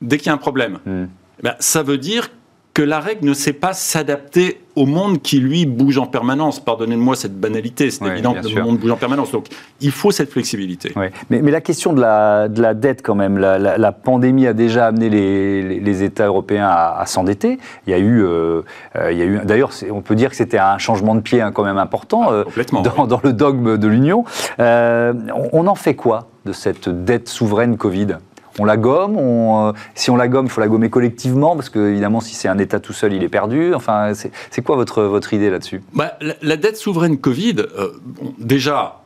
dès 0.02 0.18
qu'il 0.18 0.28
y 0.28 0.30
a 0.30 0.34
un 0.34 0.38
problème. 0.38 0.80
Mm. 0.86 1.06
Eh 1.40 1.44
ben, 1.44 1.56
ça 1.60 1.84
veut 1.84 1.98
dire 1.98 2.30
que 2.80 2.84
la 2.86 3.02
règle 3.02 3.28
ne 3.28 3.34
sait 3.34 3.52
pas 3.52 3.74
s'adapter 3.74 4.62
au 4.78 4.86
monde 4.86 5.22
qui, 5.22 5.42
lui, 5.42 5.66
bouge 5.66 5.98
en 5.98 6.06
permanence. 6.06 6.62
Pardonnez-moi 6.62 7.18
cette 7.18 7.38
banalité, 7.38 7.92
c'est 7.92 8.06
évident 8.06 8.34
que 8.34 8.48
le 8.48 8.64
monde 8.64 8.78
bouge 8.78 8.92
en 8.92 8.96
permanence. 8.96 9.34
Donc, 9.34 9.48
il 9.82 9.92
faut 9.92 10.12
cette 10.12 10.32
flexibilité. 10.32 10.94
Mais, 11.30 11.42
la 11.42 11.60
question 11.60 11.92
de 11.92 12.00
la, 12.00 12.48
de 12.48 12.62
la, 12.62 12.74
dette, 12.74 13.02
quand 13.02 13.16
même, 13.16 13.38
la, 13.38 13.92
pandémie 13.92 14.48
a 14.48 14.54
déjà 14.54 14.88
amené 14.88 15.10
les, 15.10 15.82
les, 15.82 16.04
États 16.04 16.28
européens 16.28 16.70
à, 16.70 17.04
s'endetter. 17.06 17.58
Il 17.86 17.92
y 17.92 17.94
a 17.94 18.00
eu, 18.00 18.24
euh, 18.24 18.62
euh, 18.96 19.12
il 19.12 19.18
y 19.18 19.24
a 19.24 19.26
eu 19.26 19.42
d'ailleurs, 19.44 19.72
on 19.92 20.02
peut 20.02 20.16
dire 20.16 20.30
que 20.30 20.38
c'était 20.38 20.58
un 20.58 20.78
changement 20.78 21.16
de 21.16 21.20
pied 21.20 21.42
hein, 21.42 21.52
quand 21.52 21.66
même 21.66 21.78
important 21.78 22.28
ah, 22.30 22.32
euh, 22.32 22.46
dans, 22.72 23.08
dans, 23.08 23.20
le 23.22 23.34
dogme 23.34 23.78
de 23.78 23.88
l'Union. 23.90 24.24
on 24.58 25.68
en 25.68 25.76
fait 25.76 25.96
quoi 25.96 26.30
de 26.46 26.54
cette 26.54 26.88
dette 26.88 27.28
souveraine 27.28 27.76
Covid? 27.76 28.20
On 28.58 28.66
la 28.66 28.78
gomme 28.78 29.18
euh, 29.18 29.74
Si 29.96 30.10
on 30.10 30.16
la 30.16 30.28
gomme, 30.28 30.46
il 30.46 30.50
faut 30.50 30.62
la 30.62 30.68
gommer 30.68 30.90
collectivement, 30.90 31.56
parce 31.56 31.70
que 31.70 31.92
évidemment, 31.92 32.22
si 32.22 32.36
c'est 32.36 32.48
un 32.48 32.58
État 32.58 32.80
tout 32.80 32.94
seul, 32.94 33.14
il 33.14 33.24
est 33.24 33.30
perdu. 33.30 33.74
Enfin, 33.74 34.14
c'est 34.14 34.62
quoi 34.62 34.76
votre, 34.76 35.04
votre 35.04 35.34
idée 35.34 35.50
là-dessus? 35.50 35.82
Bah, 35.94 36.18
la, 36.42 36.58
dette 36.58 36.78
souveraine 36.78 37.18
Covid, 37.18 37.56
euh, 37.60 37.92
déjà, 38.40 39.02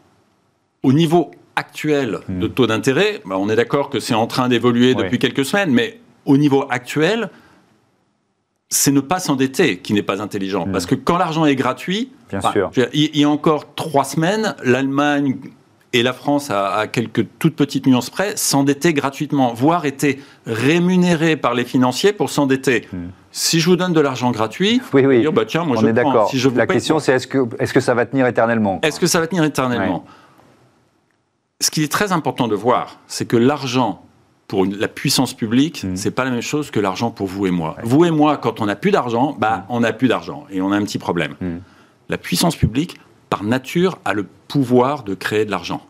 au 0.84 0.94
niveau 0.94 1.32
actuel 1.56 2.20
hmm. 2.28 2.40
de 2.40 2.48
taux 2.48 2.68
d'intérêt, 2.68 3.22
bah, 3.26 3.36
on 3.38 3.50
est 3.50 3.56
d'accord 3.56 3.90
que 3.90 4.00
c'est 4.00 4.16
en 4.16 4.28
train 4.28 4.48
d'évoluer 4.48 4.96
depuis 4.96 5.20
quelques 5.20 5.46
semaines, 5.46 5.72
mais 5.72 6.00
au 6.26 6.38
niveau 6.38 6.66
actuel, 6.70 7.30
c'est 8.70 8.92
ne 8.92 9.02
pas 9.02 9.20
s'endetter 9.20 9.78
qui 9.78 9.94
n'est 9.94 10.04
pas 10.04 10.22
intelligent. 10.22 10.66
Hmm. 10.66 10.72
Parce 10.72 10.86
que 10.86 10.96
quand 10.96 11.18
l'argent 11.18 11.46
est 11.46 11.56
gratuit, 11.56 12.12
Bien 12.30 12.42
sûr. 12.52 12.72
il 12.94 13.18
y 13.18 13.24
a 13.24 13.30
encore 13.30 13.76
trois 13.76 14.04
semaines, 14.04 14.56
l'Allemagne 14.64 15.38
et 15.94 16.02
la 16.02 16.14
France, 16.14 16.50
à, 16.50 16.88
quelques 16.92 17.26
toutes 17.38 17.56
petites 17.56 17.86
nuances 17.86 18.10
près, 18.10 18.36
s'endettait 18.36 18.94
gratuitement, 18.94 19.54
voire 19.54 19.86
était 19.86 20.20
rémunérée 20.48 21.38
par 21.38 21.54
les 21.54 21.64
financiers 21.64 22.14
pour 22.14 22.32
s'endetter. 22.32 22.88
Hmm. 22.92 23.10
Si 23.32 23.60
je 23.60 23.70
vous 23.70 23.76
donne 23.76 23.94
de 23.94 24.02
l'argent 24.02 24.32
gratuit, 24.32 24.82
oui, 24.94 25.06
oui. 25.06 25.28
bah 25.32 25.46
tiens, 25.46 25.64
moi 25.64 25.78
on 25.78 25.82
je 25.82 25.88
est 25.88 25.94
d'accord. 25.94 26.30
Si 26.30 26.40
la 26.56 26.68
question, 26.68 27.00
c'est 27.00 27.14
est-ce 27.14 27.28
que, 27.28 27.48
est 27.60 27.72
que 27.72 27.80
ça 27.80 27.94
va 27.94 28.08
tenir 28.08 28.26
éternellement 28.26 28.80
Est-ce 28.82 29.00
que 29.00 29.08
ça 29.08 29.20
va 29.20 29.28
tenir 29.28 29.44
éternellement 29.44 30.04
Ce 31.62 31.70
qui 31.70 31.84
est 31.84 31.92
très 31.92 32.12
important 32.12 32.48
de 32.48 32.56
voir, 32.56 33.00
c'est 33.08 33.26
que 33.26 33.38
l'argent 33.38 34.04
pour 34.48 34.66
la 34.66 34.88
puissance 34.88 35.34
publique, 35.34 35.78
ce 35.78 35.88
hmm. 35.88 35.96
c'est 35.96 36.12
pas 36.12 36.26
la 36.26 36.32
même 36.32 36.42
chose 36.42 36.72
que 36.72 36.80
l'argent 36.80 37.12
pour 37.12 37.28
vous 37.28 37.46
et 37.46 37.52
moi. 37.52 37.76
Vous 37.84 38.04
et 38.04 38.12
moi, 38.12 38.38
quand 38.38 38.62
on 38.62 38.66
n'a 38.66 38.76
plus 38.76 38.92
d'argent, 38.92 39.36
bah, 39.40 39.58
hmm. 39.58 39.66
on 39.70 39.80
n'a 39.82 39.94
plus 39.94 40.08
d'argent 40.08 40.46
et 40.50 40.60
on 40.60 40.72
a 40.72 40.76
un 40.76 40.84
petit 40.84 41.00
problème. 41.00 41.36
La 42.10 42.18
puissance 42.18 42.56
publique, 42.56 43.00
par 43.34 43.44
nature, 43.44 43.98
a 44.06 44.14
le 44.14 44.28
pouvoir 44.48 45.02
de 45.02 45.16
créer 45.16 45.44
de 45.44 45.50
l'argent. 45.50 45.82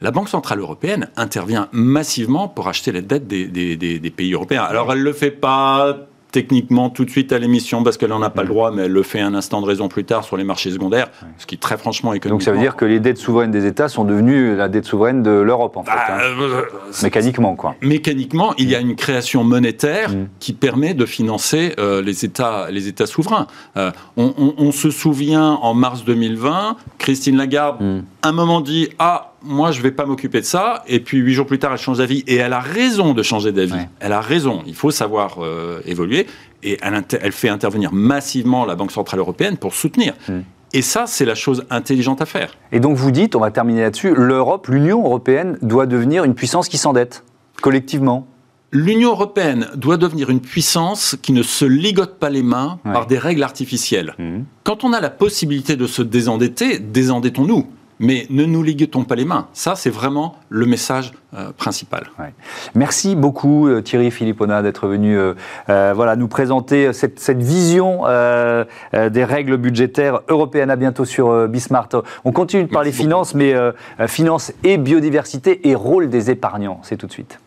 La 0.00 0.12
Banque 0.12 0.28
Centrale 0.28 0.60
Européenne 0.60 1.10
intervient 1.16 1.68
massivement 1.72 2.46
pour 2.46 2.68
acheter 2.68 2.92
les 2.92 3.02
dettes 3.02 3.26
des, 3.26 3.48
des 3.48 4.10
pays 4.10 4.34
européens. 4.34 4.62
Alors 4.62 4.92
elle 4.92 5.00
ne 5.00 5.02
le 5.02 5.12
fait 5.12 5.32
pas 5.32 5.96
techniquement 6.32 6.90
tout 6.90 7.04
de 7.04 7.10
suite 7.10 7.32
à 7.32 7.38
l'émission 7.38 7.82
parce 7.82 7.96
qu'elle 7.96 8.10
n'en 8.10 8.22
a 8.22 8.30
pas 8.30 8.42
le 8.42 8.48
droit, 8.48 8.70
mais 8.70 8.82
elle 8.82 8.92
le 8.92 9.02
fait 9.02 9.20
un 9.20 9.34
instant 9.34 9.60
de 9.60 9.66
raison 9.66 9.88
plus 9.88 10.04
tard 10.04 10.24
sur 10.24 10.36
les 10.36 10.44
marchés 10.44 10.70
secondaires, 10.70 11.08
ce 11.38 11.46
qui 11.46 11.58
très 11.58 11.78
franchement 11.78 12.12
économiquement... 12.12 12.36
Donc 12.36 12.42
ça 12.42 12.52
veut 12.52 12.58
dire 12.58 12.76
que 12.76 12.84
les 12.84 13.00
dettes 13.00 13.18
souveraines 13.18 13.50
des 13.50 13.66
États 13.66 13.88
sont 13.88 14.04
devenues 14.04 14.56
la 14.56 14.68
dette 14.68 14.84
souveraine 14.84 15.22
de 15.22 15.30
l'Europe 15.30 15.76
en 15.76 15.84
fait, 15.84 15.90
bah, 15.90 16.04
hein. 16.08 16.20
euh, 16.40 16.62
mécaniquement 17.02 17.56
quoi. 17.56 17.74
Mécaniquement, 17.82 18.54
il 18.58 18.68
y 18.68 18.74
a 18.74 18.80
une 18.80 18.96
création 18.96 19.44
monétaire 19.44 20.10
mm. 20.10 20.28
qui 20.40 20.52
permet 20.52 20.94
de 20.94 21.06
financer 21.06 21.74
euh, 21.78 22.02
les 22.02 22.24
États, 22.24 22.70
les 22.70 22.88
États 22.88 23.06
souverains. 23.06 23.46
Euh, 23.76 23.90
on, 24.16 24.72
se 24.72 24.90
souvient 24.90 25.52
en 25.62 25.74
mars 25.74 26.04
2020, 26.04 26.76
Christine 26.98 27.36
Lagarde, 27.36 27.80
mm. 27.80 28.02
un 28.22 28.32
moment 28.32 28.60
dit 28.60 28.88
ah 28.98 29.32
moi, 29.42 29.70
je 29.70 29.78
ne 29.78 29.82
vais 29.82 29.90
pas 29.90 30.06
m'occuper 30.06 30.40
de 30.40 30.46
ça. 30.46 30.82
Et 30.86 31.00
puis, 31.00 31.18
huit 31.18 31.34
jours 31.34 31.46
plus 31.46 31.58
tard, 31.58 31.72
elle 31.72 31.78
change 31.78 31.98
d'avis. 31.98 32.24
Et 32.26 32.36
elle 32.36 32.52
a 32.52 32.60
raison 32.60 33.14
de 33.14 33.22
changer 33.22 33.52
d'avis. 33.52 33.86
Elle 34.00 34.12
a 34.12 34.20
raison. 34.20 34.62
Il 34.66 34.74
faut 34.74 34.90
savoir 34.90 35.38
euh, 35.40 35.80
évoluer. 35.86 36.26
Et 36.62 36.78
elle, 36.82 37.02
elle, 37.20 37.32
fait 37.32 37.48
intervenir 37.48 37.92
massivement 37.92 38.64
la 38.64 38.74
Banque 38.74 38.92
Centrale 38.92 39.20
Européenne 39.20 39.56
pour 39.56 39.74
soutenir. 39.74 40.14
Et 40.72 40.82
ça, 40.82 41.06
c'est 41.06 41.24
la 41.24 41.34
chose 41.34 41.64
intelligente 41.70 42.20
à 42.20 42.26
faire. 42.26 42.56
Et 42.72 42.80
donc 42.80 42.96
vous 42.96 43.10
dites, 43.10 43.36
on 43.36 43.40
va 43.40 43.50
terminer 43.50 43.82
là-dessus, 43.82 44.14
l'Europe, 44.14 44.66
l'Union 44.66 45.04
européenne 45.04 45.58
doit 45.62 45.86
devenir 45.86 46.24
une 46.24 46.34
puissance 46.34 46.68
qui 46.68 46.76
s'endette, 46.76 47.24
collectivement 47.62 48.26
L'Union 48.72 49.10
européenne 49.10 49.68
doit 49.76 49.96
devenir 49.96 50.28
une 50.28 50.40
puissance 50.40 51.16
qui 51.22 51.32
ne 51.32 51.42
se 51.42 51.64
ligote 51.64 52.18
pas 52.18 52.30
les 52.30 52.42
mains 52.42 52.80
par 52.82 53.06
des 53.06 53.16
règles 53.16 53.44
artificielles. 53.44 54.14
Mmh. 54.18 54.40
Quand 54.64 54.82
on 54.82 54.92
a 54.92 55.00
la 55.00 55.08
possibilité 55.08 55.76
de 55.76 55.86
se 55.86 56.02
désendetter, 56.02 56.80
désendettons-nous 56.80 57.66
mais 57.98 58.26
ne 58.30 58.44
nous 58.44 58.62
ligotons 58.62 59.04
pas 59.04 59.14
les 59.14 59.24
mains. 59.24 59.48
Ça, 59.52 59.74
c'est 59.76 59.90
vraiment 59.90 60.36
le 60.48 60.66
message 60.66 61.12
euh, 61.34 61.52
principal. 61.56 62.04
Merci 62.74 63.16
beaucoup 63.16 63.68
euh, 63.68 63.82
Thierry 63.82 64.10
Philippona 64.10 64.62
d'être 64.62 64.86
venu 64.86 65.18
euh, 65.18 65.34
voilà, 65.94 66.16
nous 66.16 66.28
présenter 66.28 66.92
cette, 66.92 67.42
vision 67.42 68.02
des 68.92 69.24
règles 69.24 69.56
budgétaires 69.56 70.20
européennes. 70.28 70.70
À 70.70 70.76
bientôt 70.76 71.04
sur 71.04 71.48
Bismart. 71.48 71.88
On 72.24 72.32
continue 72.32 72.64
de 72.64 72.70
parler 72.70 72.92
finances, 72.92 73.34
mais 73.34 73.54
finances 74.06 74.52
et 74.64 74.78
biodiversité 74.78 75.68
et 75.68 75.74
rôle 75.74 76.08
des 76.08 76.30
épargnants. 76.30 76.80
C'est 76.82 76.96
tout 76.96 77.06
de 77.06 77.12
suite. 77.12 77.38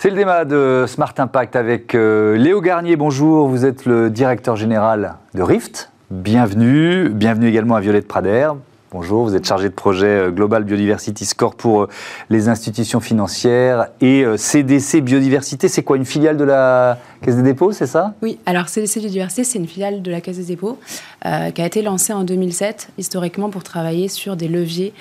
C'est 0.00 0.10
le 0.10 0.16
débat 0.16 0.44
de 0.44 0.84
Smart 0.86 1.12
Impact 1.18 1.56
avec 1.56 1.96
euh, 1.96 2.36
Léo 2.36 2.60
Garnier. 2.60 2.94
Bonjour, 2.94 3.48
vous 3.48 3.66
êtes 3.66 3.84
le 3.84 4.10
directeur 4.10 4.54
général 4.54 5.14
de 5.34 5.42
Rift. 5.42 5.90
Bienvenue. 6.12 7.08
Bienvenue 7.08 7.48
également 7.48 7.74
à 7.74 7.80
Violette 7.80 8.06
Prader. 8.06 8.48
Bonjour, 8.92 9.24
vous 9.24 9.34
êtes 9.34 9.44
chargé 9.44 9.68
de 9.68 9.74
projet 9.74 10.06
euh, 10.06 10.30
Global 10.30 10.62
Biodiversity 10.62 11.24
Score 11.24 11.56
pour 11.56 11.82
euh, 11.82 11.88
les 12.30 12.48
institutions 12.48 13.00
financières 13.00 13.88
et 14.00 14.24
CDC 14.36 15.00
Biodiversité. 15.00 15.66
C'est 15.66 15.82
quoi 15.82 15.96
une 15.96 16.04
filiale 16.04 16.36
de 16.36 16.44
la 16.44 17.00
Caisse 17.20 17.34
des 17.34 17.42
dépôts, 17.42 17.72
c'est 17.72 17.88
ça? 17.88 18.14
Oui, 18.22 18.38
alors 18.46 18.68
CDC 18.68 19.00
Biodiversité, 19.00 19.42
c'est 19.42 19.58
une 19.58 19.66
filiale 19.66 20.00
de 20.00 20.10
la 20.12 20.20
Caisse 20.20 20.36
des 20.36 20.44
dépôts 20.44 20.78
qui 21.24 21.60
a 21.60 21.66
été 21.66 21.82
lancée 21.82 22.12
en 22.12 22.22
2007 22.22 22.90
historiquement 22.98 23.50
pour 23.50 23.64
travailler 23.64 24.06
sur 24.06 24.36
des 24.36 24.46
leviers 24.46 24.94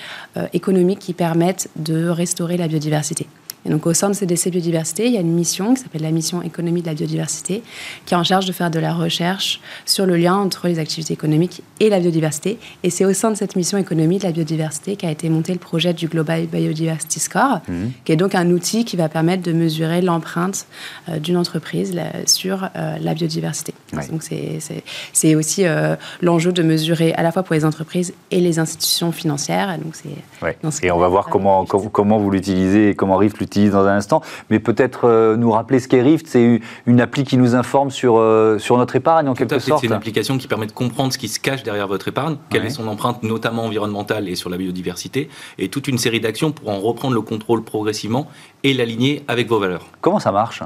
économiques 0.53 0.97
qui 0.97 1.13
permettent 1.13 1.69
de 1.75 2.09
restaurer 2.09 2.57
la 2.57 2.67
biodiversité. 2.67 3.27
Et 3.67 3.69
donc 3.69 3.85
au 3.85 3.93
sein 3.93 4.09
de 4.09 4.13
CDC 4.13 4.49
Biodiversité, 4.49 5.07
il 5.07 5.13
y 5.13 5.17
a 5.17 5.21
une 5.21 5.33
mission 5.33 5.73
qui 5.73 5.81
s'appelle 5.81 6.01
la 6.01 6.11
mission 6.11 6.41
économie 6.41 6.81
de 6.81 6.87
la 6.87 6.93
biodiversité, 6.93 7.63
qui 8.05 8.13
est 8.13 8.17
en 8.17 8.23
charge 8.23 8.45
de 8.45 8.53
faire 8.53 8.71
de 8.71 8.79
la 8.79 8.93
recherche 8.93 9.59
sur 9.85 10.05
le 10.05 10.15
lien 10.15 10.35
entre 10.35 10.67
les 10.67 10.79
activités 10.79 11.13
économiques 11.13 11.61
et 11.79 11.89
la 11.89 11.99
biodiversité. 11.99 12.59
Et 12.83 12.89
c'est 12.89 13.05
au 13.05 13.13
sein 13.13 13.29
de 13.29 13.35
cette 13.35 13.55
mission 13.55 13.77
économie 13.77 14.19
de 14.19 14.23
la 14.23 14.31
biodiversité 14.31 14.95
qu'a 14.95 15.11
été 15.11 15.29
monté 15.29 15.51
le 15.51 15.59
projet 15.59 15.93
du 15.93 16.07
Global 16.07 16.45
Biodiversity 16.45 17.19
Score, 17.19 17.59
mhm. 17.67 17.91
qui 18.05 18.11
est 18.13 18.15
donc 18.15 18.35
un 18.35 18.49
outil 18.51 18.85
qui 18.85 18.95
va 18.95 19.09
permettre 19.09 19.43
de 19.43 19.51
mesurer 19.51 20.01
l'empreinte 20.01 20.65
euh, 21.09 21.19
d'une 21.19 21.37
entreprise 21.37 21.93
sur 22.25 22.63
euh, 22.63 22.97
la 23.01 23.13
biodiversité. 23.13 23.73
Donc 24.09 24.23
c'est 25.13 25.35
aussi 25.35 25.65
euh, 25.65 25.95
l'enjeu 26.21 26.51
de 26.51 26.63
mesurer 26.63 27.13
à 27.13 27.23
la 27.23 27.31
fois 27.31 27.43
pour 27.43 27.53
les 27.53 27.65
entreprises 27.65 28.13
et 28.31 28.39
les 28.39 28.59
institutions 28.59 29.11
financières. 29.11 29.77
Donc 29.77 29.95
et 30.83 30.91
on 30.91 30.99
va 30.99 31.07
voir 31.07 31.27
comment, 31.27 31.65
comment 31.65 32.17
vous 32.17 32.31
l'utilisez 32.31 32.89
et 32.89 32.95
comment 32.95 33.17
Rift 33.17 33.39
l'utilise 33.39 33.56
dans 33.65 33.85
un 33.85 33.97
instant, 33.97 34.21
mais 34.49 34.59
peut-être 34.59 35.05
euh, 35.05 35.35
nous 35.35 35.51
rappeler 35.51 35.79
ce 35.79 35.87
qu'est 35.87 36.01
Rift, 36.01 36.27
c'est 36.27 36.61
une 36.85 37.01
appli 37.01 37.23
qui 37.23 37.37
nous 37.37 37.55
informe 37.55 37.91
sur, 37.91 38.17
euh, 38.17 38.57
sur 38.59 38.77
notre 38.77 38.95
épargne 38.95 39.27
en 39.27 39.33
quelque 39.33 39.59
sorte. 39.59 39.81
C'est 39.81 39.87
une 39.87 39.93
application 39.93 40.37
qui 40.37 40.47
permet 40.47 40.67
de 40.67 40.71
comprendre 40.71 41.11
ce 41.13 41.17
qui 41.17 41.27
se 41.27 41.39
cache 41.39 41.63
derrière 41.63 41.87
votre 41.87 42.07
épargne, 42.07 42.37
quelle 42.49 42.65
est 42.65 42.69
son 42.69 42.87
empreinte 42.87 43.23
notamment 43.23 43.65
environnementale 43.65 44.29
et 44.29 44.35
sur 44.35 44.49
la 44.49 44.57
biodiversité, 44.57 45.29
et 45.57 45.69
toute 45.69 45.87
une 45.87 45.97
série 45.97 46.19
d'actions 46.19 46.51
pour 46.51 46.69
en 46.69 46.79
reprendre 46.79 47.13
le 47.13 47.21
contrôle 47.21 47.63
progressivement 47.63 48.27
et 48.63 48.73
l'aligner 48.73 49.23
avec 49.27 49.47
vos 49.47 49.59
valeurs. 49.59 49.87
Comment 50.01 50.19
ça 50.19 50.31
marche? 50.31 50.63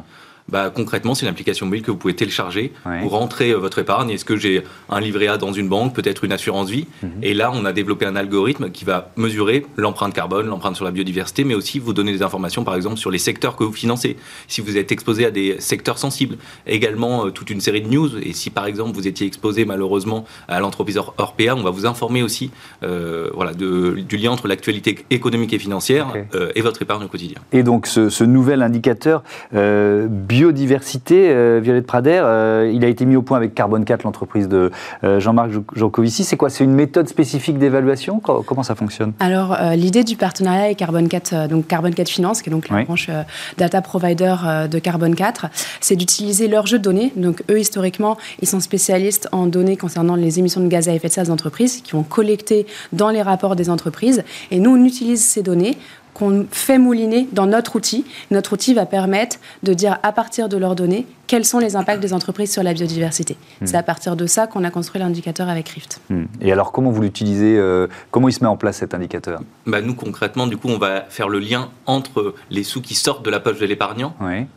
Bah, 0.50 0.71
concrètement, 0.74 1.15
c'est 1.15 1.25
une 1.25 1.31
application 1.31 1.65
mobile 1.65 1.81
que 1.81 1.91
vous 1.91 1.98
pouvez 1.98 2.15
télécharger 2.15 2.74
pour 3.01 3.12
rentrer 3.12 3.51
euh, 3.51 3.57
votre 3.57 3.79
épargne. 3.79 4.10
Est-ce 4.10 4.25
que 4.25 4.36
j'ai 4.36 4.63
un 4.89 5.00
livret 5.00 5.27
A 5.27 5.38
dans 5.38 5.53
une 5.53 5.69
banque, 5.69 5.93
peut-être 5.93 6.24
une 6.24 6.31
assurance 6.31 6.69
vie 6.69 6.88
mhm. 7.03 7.12
Et 7.21 7.33
là, 7.33 7.51
on 7.53 7.65
a 7.65 7.74
développé 7.74 8.05
un 8.05 8.15
algorithme 8.15 8.69
qui 8.71 8.86
va 8.86 9.12
mesurer 9.15 9.65
l'empreinte 9.77 10.13
carbone, 10.13 10.48
l'empreinte 10.48 10.75
sur 10.75 10.86
la 10.86 10.91
biodiversité, 10.91 11.43
mais 11.43 11.55
aussi 11.55 11.79
vous 11.79 11.93
donner 11.93 12.12
des 12.12 12.21
informations, 12.21 12.63
par 12.63 12.75
exemple, 12.75 12.98
sur 12.98 13.12
les 13.12 13.17
secteurs 13.17 13.55
que 13.55 13.63
vous 13.63 13.74
financez. 13.74 14.17
Si 14.48 14.62
vous 14.62 14.77
êtes 14.77 14.91
exposé 14.91 15.25
à 15.25 15.31
des 15.31 15.60
secteurs 15.60 15.98
sensibles, 15.98 16.38
également 16.67 17.25
euh, 17.25 17.29
toute 17.29 17.50
une 17.50 17.62
série 17.62 17.81
de 17.81 17.88
news. 17.88 18.17
Et 18.17 18.33
si, 18.33 18.50
par 18.50 18.65
exemple, 18.65 18.95
vous 18.95 19.07
étiez 19.07 19.27
exposé 19.27 19.65
malheureusement 19.65 20.25
à 20.48 20.60
l'entreprise 20.60 20.98
Orpea, 20.98 21.55
on 21.55 21.63
va 21.63 21.69
vous 21.69 21.86
informer 21.86 22.24
aussi 22.24 22.51
euh, 22.83 23.29
voilà, 23.33 23.53
de, 23.53 24.01
du 24.07 24.17
lien 24.17 24.31
entre 24.31 24.48
l'actualité 24.48 25.05
économique 25.10 25.53
et 25.53 25.60
financière 25.60 26.13
et 26.55 26.62
votre 26.62 26.81
épargne 26.81 27.03
au 27.03 27.07
quotidien. 27.07 27.38
Et 27.51 27.63
donc, 27.63 27.88
ce, 27.88 28.10
ce 28.10 28.24
nouvel 28.24 28.62
indicateur 28.62 29.24
bio 29.51 30.40
biodiversité, 30.41 31.29
euh, 31.29 31.60
Violette 31.62 31.86
Prader, 31.86 32.19
euh, 32.24 32.71
il 32.74 32.83
a 32.83 32.88
été 32.88 33.05
mis 33.05 33.15
au 33.15 33.21
point 33.21 33.38
avec 33.38 33.53
Carbone 33.53 33.86
4, 33.86 34.01
l'entreprise 34.01 34.48
de 34.48 34.71
euh, 35.03 35.19
Jean-Marc 35.19 35.51
Jancovici. 35.75 36.24
C'est 36.24 36.36
quoi 36.36 36.50
C'est 36.50 36.63
une 36.63 36.74
méthode 36.74 37.07
spécifique 37.07 37.60
d'évaluation 37.60 38.19
Comment 38.19 38.63
ça 38.63 38.74
fonctionne? 38.74 39.13
Alors, 39.19 39.55
l'idée 39.75 40.03
du 40.03 40.15
partenariat 40.15 40.63
avec 40.63 40.77
Carbone 40.77 41.07
4, 41.07 41.48
donc 41.48 41.67
Carbone 41.67 41.93
4 41.93 42.10
Finance, 42.10 42.41
qui 42.41 42.50
est 42.50 42.51
donc 42.51 42.69
la 42.69 42.83
branche 42.83 43.12
data 43.60 43.83
provider 43.83 44.36
de 44.69 44.79
Carbone 44.79 45.13
4, 45.13 45.45
c'est 45.79 45.95
d'utiliser 45.95 46.48
leur 46.48 46.65
jeu 46.65 46.79
de 46.79 46.83
données. 46.83 47.13
Donc, 47.15 47.43
eux, 47.51 47.60
historiquement, 47.60 48.17
ils 48.41 48.48
sont 48.48 48.60
spécialistes 48.60 49.29
en 49.31 49.45
données 49.45 49.77
concernant 49.77 50.15
les 50.15 50.39
émissions 50.39 50.62
de 50.62 50.67
gaz 50.67 50.89
à 50.89 50.93
effet 50.93 51.07
de 51.07 51.13
serre 51.13 51.25
des 51.25 51.31
entreprises, 51.31 51.81
qui 51.81 51.91
vont 51.91 52.03
collecter 52.03 52.65
dans 52.93 53.10
les 53.10 53.21
rapports 53.21 53.55
des 53.55 53.69
entreprises. 53.69 54.24
Et 54.50 54.60
nous, 54.60 54.71
on 54.71 54.83
utilise 54.86 55.24
ces 55.24 55.43
données 55.43 55.77
qu'on 56.13 56.45
fait 56.51 56.77
mouliner 56.77 57.27
dans 57.31 57.45
notre 57.45 57.75
outil. 57.75 58.05
Notre 58.31 58.53
outil 58.53 58.73
va 58.73 58.85
permettre 58.85 59.37
de 59.63 59.73
dire 59.73 59.97
à 60.03 60.11
partir 60.11 60.49
de 60.49 60.57
leurs 60.57 60.75
données 60.75 61.05
quels 61.31 61.45
sont 61.45 61.59
les 61.59 61.77
impacts 61.77 62.01
des 62.01 62.13
entreprises 62.13 62.51
sur 62.51 62.61
la 62.61 62.73
biodiversité. 62.73 63.37
Hmm. 63.61 63.65
C'est 63.65 63.77
à 63.77 63.83
partir 63.83 64.17
de 64.17 64.25
ça 64.25 64.47
qu'on 64.47 64.65
a 64.65 64.69
construit 64.69 64.99
l'indicateur 64.99 65.47
avec 65.47 65.69
Rift. 65.69 66.01
Hmm. 66.09 66.25
Et 66.41 66.51
alors 66.51 66.73
comment 66.73 66.91
vous 66.91 67.01
l'utilisez 67.01 67.57
euh, 67.57 67.87
Comment 68.11 68.27
il 68.27 68.33
se 68.33 68.41
met 68.41 68.49
en 68.49 68.57
place 68.57 68.79
cet 68.79 68.93
indicateur? 68.93 69.39
Bah, 69.65 69.81
Nous 69.81 69.95
concrètement, 69.95 70.45
du 70.45 70.57
coup, 70.57 70.67
on 70.67 70.77
va 70.77 71.03
faire 71.07 71.29
le 71.29 71.39
lien 71.39 71.69
entre 71.85 72.35
les 72.49 72.63
sous 72.63 72.81
qui 72.81 72.95
sortent 72.95 73.23
de 73.23 73.29
la 73.29 73.39
poche 73.39 73.59
de 73.59 73.65
l'épargnant, 73.65 74.13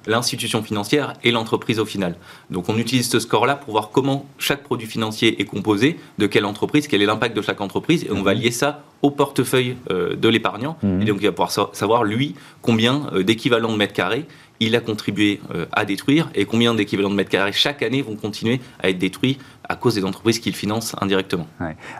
l'institution 0.09 0.65
financière 0.65 1.13
et 1.23 1.31
l'entreprise 1.31 1.79
au 1.79 1.85
final. 1.85 2.17
Donc 2.51 2.69
on 2.69 2.77
utilise 2.77 3.09
ce 3.09 3.21
score-là 3.21 3.55
pour 3.55 3.71
voir 3.71 3.91
comment 3.93 4.27
chaque 4.39 4.65
produit 4.65 4.89
financier 4.89 5.41
est 5.41 5.45
composé, 5.45 6.01
de 6.19 6.27
quelle 6.27 6.45
entreprise, 6.45 6.89
quel 6.89 7.03
est 7.03 7.07
l'impact 7.07 7.37
de 7.37 7.43
chaque 7.43 7.61
entreprise, 7.61 8.03
et 8.03 8.11
on 8.11 8.23
va 8.23 8.35
hmm. 8.35 8.39
lier 8.39 8.51
ça 8.51 8.83
au 9.05 9.11
portefeuille 9.11 9.77
euh, 9.91 10.17
de 10.17 10.29
l'épargnant. 10.31 10.79
Et 10.83 11.05
donc 11.05 11.19
il 11.21 11.27
va 11.27 11.33
pouvoir 11.33 11.53
savoir, 11.75 12.05
lui, 12.05 12.35
combien 12.63 13.03
euh, 13.13 13.23
d'équivalents 13.23 13.71
de 13.71 13.77
mètres 13.77 13.93
carrés 13.93 14.25
il 14.65 14.77
a 14.77 14.81
contribué 14.81 15.41
euh, 15.55 15.67
à 15.73 15.85
détruire 15.85 16.31
et 16.35 16.45
combien 16.45 16.75
d'équivalents 16.75 17.11
de 17.11 17.15
mètres 17.15 17.31
carrés 17.31 17.53
chaque 17.53 17.83
année 17.83 18.03
vont 18.03 18.17
continuer 18.17 18.61
à 18.81 18.89
être 18.91 18.99
détruits 18.99 19.39
à 19.69 19.77
cause 19.77 19.95
des 19.95 20.05
entreprises 20.05 20.39
qu'il 20.39 20.55
finance 20.55 20.95
indirectement. 21.01 21.47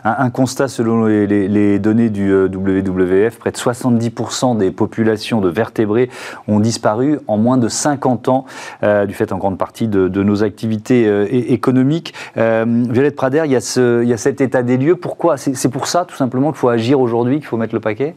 Un, 0.03 0.29
constat 0.29 0.67
selon 0.67 1.05
les, 1.05 1.79
données 1.79 2.09
du 2.09 2.31
euh, 2.31 2.47
WWF, 2.47 3.39
près 3.39 3.51
de 3.51 3.57
70% 3.57 4.57
des 4.57 4.71
populations 4.71 5.41
de 5.41 5.49
vertébrés 5.49 6.09
ont 6.47 6.59
disparu 6.59 7.19
en 7.27 7.37
moins 7.37 7.57
de 7.57 7.67
50 7.67 8.29
ans, 8.29 8.45
euh, 8.83 9.05
du 9.05 9.13
fait 9.13 9.31
en 9.31 9.37
grande 9.37 9.57
partie 9.57 9.87
de, 9.87 10.23
nos 10.23 10.43
activités 10.43 11.07
euh, 11.07 11.27
économiques. 11.29 12.13
Violette 12.35 13.15
Prader, 13.15 13.43
il 13.45 13.51
y, 13.51 13.55
a 13.55 13.61
ce, 13.61 14.03
il 14.03 14.09
y, 14.09 14.13
a 14.13 14.17
cet 14.17 14.41
état 14.41 14.63
des 14.63 14.77
lieux. 14.77 14.95
Pourquoi? 14.95 15.37
C'est 15.37 15.69
pour 15.69 15.87
ça 15.87 16.05
tout 16.05 16.15
simplement 16.15 16.51
qu'il 16.51 16.59
faut 16.59 16.69
agir 16.69 16.99
aujourd'hui, 16.99 17.37
qu'il 17.37 17.45
faut 17.45 17.57
mettre 17.57 17.75
le 17.75 17.81
paquet? 17.81 18.15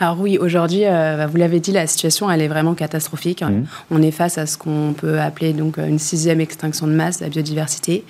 Alors 0.00 0.20
oui, 0.20 0.38
aujourd'hui, 0.38 0.82
bah, 0.84 1.26
vous 1.26 1.36
l'avez 1.36 1.60
dit, 1.60 1.72
la 1.72 1.86
situation 1.86 2.30
elle 2.30 2.42
est 2.42 2.48
vraiment 2.48 2.74
catastrophique. 2.74 3.42
Mmh. 3.42 3.64
On 3.90 4.02
est 4.02 4.10
face 4.10 4.38
à 4.38 4.46
ce 4.46 4.58
qu'on 4.58 4.94
peut 4.96 5.20
appeler 5.20 5.52
donc 5.52 5.78
une 5.78 5.98
sixième 5.98 6.40
extinction 6.40 6.86
de 6.86 6.92
masse 6.92 7.18
de 7.18 7.24
la 7.24 7.30
biodiversité. 7.30 8.04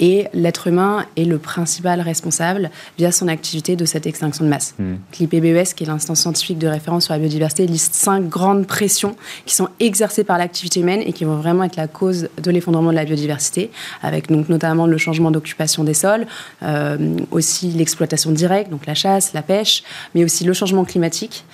et 0.00 0.08
et 0.08 0.26
l'être 0.32 0.66
humain 0.66 1.04
est 1.16 1.24
le 1.24 1.38
principal 1.38 2.00
responsable 2.00 2.70
via 2.96 3.12
son 3.12 3.28
activité 3.28 3.76
de 3.76 3.84
cette 3.84 4.06
extinction 4.06 4.44
de 4.44 4.48
masse. 4.48 4.74
Hmm. 4.78 4.94
L'IPBES, 5.20 5.74
qui 5.74 5.84
est 5.84 5.86
l'instance 5.86 6.20
scientifique 6.20 6.58
de 6.58 6.66
référence 6.66 7.04
sur 7.04 7.12
la 7.12 7.18
biodiversité, 7.18 7.66
liste 7.66 7.94
cinq 7.94 8.26
grandes 8.28 8.66
pressions 8.66 9.14
qui 9.44 9.54
sont 9.54 9.68
exercées 9.80 10.24
par 10.24 10.38
l'activité 10.38 10.80
humaine 10.80 11.02
et 11.04 11.12
qui 11.12 11.24
vont 11.24 11.36
vraiment 11.36 11.64
être 11.64 11.76
la 11.76 11.88
cause 11.88 12.28
de 12.42 12.50
l'effondrement 12.50 12.90
de 12.90 12.96
la 12.96 13.04
biodiversité, 13.04 13.70
avec 14.02 14.28
donc 14.28 14.48
notamment 14.48 14.86
le 14.86 14.96
changement 14.96 15.30
d'occupation 15.30 15.84
des 15.84 15.94
sols, 15.94 16.26
euh, 16.62 17.16
aussi 17.30 17.68
l'exploitation 17.68 18.30
directe, 18.32 18.70
donc 18.70 18.86
la 18.86 18.94
chasse, 18.94 19.34
la 19.34 19.42
pêche, 19.42 19.82
mais 20.14 20.24
aussi 20.24 20.44
le 20.44 20.54
changement 20.54 20.84
climatique 20.84 21.44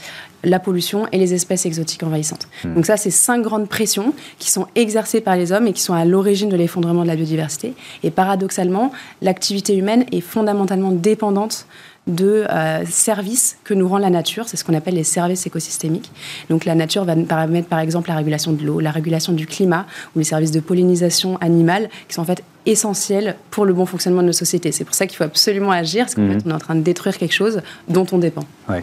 la 0.45 0.61
pollution 0.61 1.07
et 1.13 1.19
les 1.19 1.35
espèces 1.35 1.67
exotiques 1.67 2.03
envahissantes. 2.03 2.49
Hmm. 2.65 2.75
Donc 2.75 2.87
ça, 2.87 2.97
c'est 2.97 3.11
cinq 3.11 3.43
grandes 3.43 3.69
pressions 3.69 4.15
qui 4.39 4.51
sont 4.51 4.67
exercées 4.75 5.21
par 5.21 5.37
les 5.37 5.53
hommes 5.53 5.67
et 5.67 5.73
qui 5.73 5.83
sont 5.83 5.95
à 5.95 6.05
l'origine 6.05 6.49
de 6.49 6.57
l'effondrement 6.57 7.03
de 7.03 7.09
la 7.09 7.17
biodiversité. 7.17 7.75
Et 8.03 8.11
paradoxalement, 8.11 8.93
l'activité 9.23 9.77
humaine 9.77 10.05
est 10.13 10.21
fondamentalement 10.21 10.93
dépendante 10.93 11.67
de 12.07 12.45
euh, 12.51 12.85
services 12.87 13.57
que 13.65 13.73
nous 13.73 13.89
rend 13.89 13.99
la 13.99 14.11
nature, 14.11 14.47
c'est 14.49 14.57
ce 14.57 14.65
qu'on 14.65 14.75
appelle 14.75 14.95
les 14.95 15.05
services 15.05 15.47
écosystémiques. 15.47 16.11
Donc 16.51 16.67
la 16.67 16.75
nature 16.75 17.05
va 17.05 17.17
permettre 17.17 17.69
par 17.69 17.79
exemple 17.79 18.11
la 18.11 18.17
régulation 18.17 18.53
de 18.53 18.63
l'eau, 18.63 18.81
la 18.81 18.91
régulation 18.91 19.33
du 19.33 19.47
climat 19.47 19.87
ou 20.15 20.19
les 20.19 20.25
services 20.25 20.51
de 20.51 20.61
pollinisation 20.61 21.39
animale 21.39 21.89
qui 22.09 22.15
sont 22.15 22.23
en 22.23 22.27
fait 22.27 22.43
essentiel 22.67 23.37
pour 23.51 23.65
le 23.65 23.73
bon 23.73 23.87
fonctionnement 23.87 24.23
de 24.23 24.29
nos 24.29 24.33
sociétés. 24.33 24.73
C'est 24.73 24.85
pour 24.85 24.95
ça 24.95 25.07
qu'il 25.07 25.17
faut 25.17 25.25
absolument 25.25 25.71
agir, 25.71 26.05
parce 26.05 26.15
qu'en 26.15 26.23
mhm. 26.23 26.41
fait, 26.41 26.47
on 26.47 26.51
est 26.51 26.55
en 26.55 26.59
train 26.59 26.75
de 26.75 26.81
détruire 26.81 27.17
quelque 27.19 27.35
chose 27.35 27.61
dont 27.89 28.07
on 28.13 28.19
dépend. 28.19 28.45
Euh, 28.71 28.81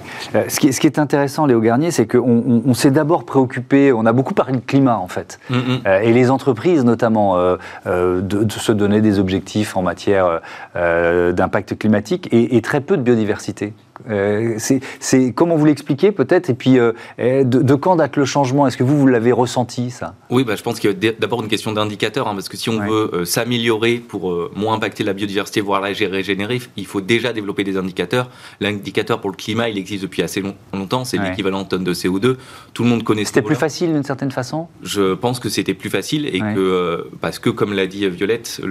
ce, 0.47 0.59
qui 0.59 0.67
est, 0.67 0.71
ce, 0.71 0.79
qui 0.79 0.88
est, 0.88 1.00
intéressant, 1.00 1.45
Léo 1.45 1.59
Garnier, 1.59 1.91
c'est 1.91 2.05
qu'on 2.05 2.61
on, 2.65 2.73
s'est 2.73 2.91
d'abord 2.91 3.25
préoccupé, 3.25 3.91
on 3.91 4.05
a 4.05 4.13
beaucoup 4.13 4.33
parlé 4.33 4.57
de 4.57 4.61
climat, 4.65 4.97
en 4.97 5.07
fait, 5.07 5.39
mhm. 5.50 5.81
euh, 5.88 6.01
et 6.01 6.13
les 6.13 6.29
entreprises, 6.29 6.83
notamment, 6.83 7.38
euh, 7.38 8.21
de, 8.21 8.51
se 8.51 8.71
donner 8.71 9.01
des 9.01 9.17
objectifs 9.19 9.75
en 9.75 9.81
matière 9.81 10.41
d'impact 10.75 11.77
climatique, 11.77 12.29
et, 12.31 12.61
très 12.61 12.81
peu 12.81 12.95
de 12.95 13.01
biodiversité. 13.01 13.73
Euh, 14.10 14.58
c'est 15.00 15.34
comment 15.34 15.55
vous 15.55 15.65
l'expliquez 15.65 16.12
peut-être 16.12 16.50
Et 16.50 16.53
puis, 16.53 16.79
euh, 16.79 16.93
de, 17.17 17.75
quand 17.75 17.96
date 17.96 18.17
le 18.17 18.25
changement? 18.25 18.67
Est-ce 18.67 18.77
que 18.77 18.84
vous, 18.84 18.98
vous 18.98 19.08
l'avez 19.08 19.31
ressenti, 19.31 19.91
ça? 19.91 20.15
Oui, 20.29 20.43
bah, 20.43 20.55
je 20.55 20.63
pense 20.63 20.79
qu'il 20.79 20.91
y 20.91 21.08
a 21.08 21.12
d'abord 21.12 21.41
une 21.41 21.48
question 21.48 21.72
d'indicateur, 21.72 22.27
hein, 22.27 22.34
parce 22.34 22.50
que 22.50 22.58
si 22.58 22.70
on 22.70 22.79
veut 22.79 23.12
euh, 23.13 23.25
s'améliorer 23.25 23.96
pour 23.96 24.50
moins 24.55 24.75
impacter 24.75 25.03
la 25.03 25.13
biodiversité, 25.13 25.62
voire 25.62 25.81
la 25.81 25.88
régénérer, 25.88 26.62
il 26.77 26.86
faut 26.86 27.01
déjà 27.01 27.34
développer 27.34 27.63
des 27.63 27.77
indicateurs. 27.77 28.29
L'indicateur 28.60 29.20
pour 29.22 29.29
le 29.29 29.36
climat, 29.36 29.70
il 29.70 29.77
existe 29.77 30.03
depuis 30.03 30.22
assez 30.22 30.43
longtemps, 30.74 31.05
c'est 31.05 31.17
l'équivalent 31.17 31.63
de 31.63 31.67
tonne 31.67 31.84
de 31.84 31.93
CO2. 31.93 32.38
Tout 32.74 32.84
le 32.84 32.89
monde 32.89 33.03
connaît 33.03 33.25
C'était 33.25 33.41
plus 33.41 33.55
facile 33.55 33.93
d'une 33.93 34.03
certaine 34.03 34.31
façon? 34.31 34.67
Je 34.84 35.13
pense 35.13 35.39
que 35.39 35.50
c'était 35.50 35.74
plus 35.74 35.89
facile, 35.89 36.25
et 36.27 36.39
que, 36.39 37.08
parce 37.22 37.39
que, 37.39 37.50
comme 37.50 37.74
l'a 37.74 37.88
dit 37.88 38.08
Violette, 38.10 38.62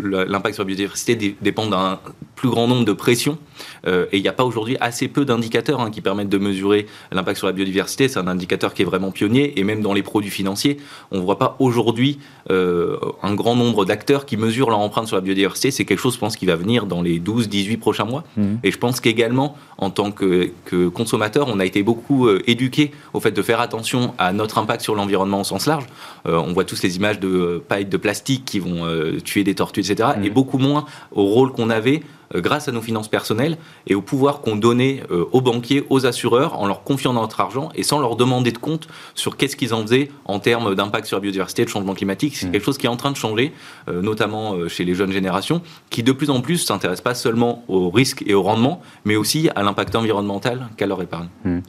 l'impact 0.00 0.54
sur 0.54 0.64
la 0.64 0.68
biodiversité 0.68 1.36
dépend 1.40 1.66
d'un 1.66 1.98
plus 2.36 2.48
grand 2.48 2.66
nombre 2.66 2.84
de 2.84 2.92
pressions, 2.92 3.38
et 3.86 4.16
il 4.16 4.22
n'y 4.22 4.28
a 4.28 4.32
pas 4.32 4.44
aujourd'hui 4.44 4.69
assez 4.80 5.08
peu 5.08 5.24
d'indicateurs 5.24 5.80
hein, 5.80 5.90
qui 5.90 6.00
permettent 6.00 6.28
de 6.28 6.38
mesurer 6.38 6.86
l'impact 7.12 7.38
sur 7.38 7.46
la 7.46 7.52
biodiversité. 7.52 8.08
C'est 8.08 8.18
un 8.18 8.26
indicateur 8.26 8.74
qui 8.74 8.82
est 8.82 8.84
vraiment 8.84 9.10
pionnier 9.10 9.58
et 9.58 9.64
même 9.64 9.82
dans 9.82 9.92
les 9.92 10.02
produits 10.02 10.30
financiers, 10.30 10.78
on 11.10 11.18
ne 11.18 11.22
voit 11.22 11.38
pas 11.38 11.56
aujourd'hui 11.58 12.18
euh, 12.50 12.96
un 13.22 13.34
grand 13.34 13.56
nombre 13.56 13.84
d'acteurs 13.84 14.26
qui 14.26 14.36
mesurent 14.36 14.70
leur 14.70 14.78
empreinte 14.78 15.06
sur 15.06 15.16
la 15.16 15.22
biodiversité. 15.22 15.70
C'est 15.70 15.84
quelque 15.84 15.98
chose, 15.98 16.14
je 16.14 16.18
pense, 16.18 16.36
qui 16.36 16.46
va 16.46 16.56
venir 16.56 16.86
dans 16.86 17.02
les 17.02 17.20
12-18 17.20 17.78
prochains 17.78 18.04
mois. 18.04 18.24
Mmh. 18.36 18.56
Et 18.64 18.70
je 18.70 18.78
pense 18.78 19.00
qu'également, 19.00 19.56
en 19.78 19.90
tant 19.90 20.10
que, 20.10 20.50
consommateur, 20.92 21.48
on 21.48 21.60
a 21.60 21.64
été 21.64 21.82
beaucoup 21.82 22.26
euh, 22.26 22.42
éduqués 22.46 22.92
au 23.14 23.20
fait 23.20 23.32
de 23.32 23.42
faire 23.42 23.60
attention 23.60 24.14
à 24.18 24.32
notre 24.32 24.58
impact 24.58 24.82
sur 24.82 24.94
l'environnement 24.94 25.40
au 25.40 25.44
sens 25.44 25.66
large. 25.66 25.86
Euh, 26.26 26.36
on 26.36 26.52
voit 26.52 26.64
tous 26.64 26.82
les 26.82 26.96
images 26.96 27.20
de 27.20 27.62
pailles 27.68 27.86
de 27.86 27.96
plastique 27.96 28.44
qui 28.44 28.58
vont 28.58 28.80
tuer 29.24 29.44
des 29.44 29.54
tortues, 29.54 29.80
etc. 29.80 30.10
Mmh. 30.16 30.24
Et 30.24 30.30
beaucoup 30.30 30.58
moins 30.58 30.86
au 31.12 31.24
rôle 31.24 31.52
qu'on 31.52 31.70
avait 31.70 32.02
grâce 32.34 32.68
à 32.68 32.72
nos 32.72 32.80
finances 32.80 33.08
personnelles 33.08 33.56
et 33.86 33.94
au 33.94 34.02
pouvoir 34.02 34.40
qu'on 34.40 34.56
donnait 34.56 35.02
euh, 35.10 35.24
aux 35.32 35.40
banquiers, 35.40 35.84
aux 35.90 36.06
assureurs, 36.06 36.60
en 36.60 36.66
leur 36.66 36.82
confiant 36.84 37.12
notre 37.12 37.40
argent 37.40 37.70
et 37.74 37.82
sans 37.82 37.98
leur 37.98 38.16
demander 38.16 38.52
de 38.52 38.58
compte 38.58 38.88
sur 39.14 39.36
qu'est-ce 39.36 39.56
qu'ils 39.56 39.74
en 39.74 39.82
faisaient 39.82 40.10
en 40.24 40.38
termes 40.38 40.74
d'impact 40.74 41.06
sur 41.06 41.16
la 41.16 41.20
biodiversité, 41.20 41.64
de 41.64 41.68
changement 41.68 41.94
climatique. 41.94 42.36
C'est 42.36 42.46
mmh. 42.46 42.52
quelque 42.52 42.64
chose 42.64 42.78
qui 42.78 42.86
est 42.86 42.90
en 42.90 42.96
train 42.96 43.10
de 43.10 43.16
changer, 43.16 43.52
euh, 43.88 44.02
notamment 44.02 44.68
chez 44.68 44.84
les 44.84 44.94
jeunes 44.94 45.12
générations, 45.12 45.62
qui 45.90 46.02
de 46.02 46.12
plus 46.12 46.30
en 46.30 46.40
plus 46.40 46.58
s'intéressent 46.58 47.02
pas 47.02 47.14
seulement 47.14 47.64
aux 47.68 47.90
risques 47.90 48.22
et 48.26 48.34
au 48.34 48.42
rendement, 48.42 48.80
mais 49.04 49.16
aussi 49.16 49.50
à 49.54 49.62
l'impact 49.62 49.94
environnemental 49.96 50.68
qu'a 50.76 50.86
leur 50.86 51.02
épargne. 51.02 51.28
Mmh. 51.44 51.60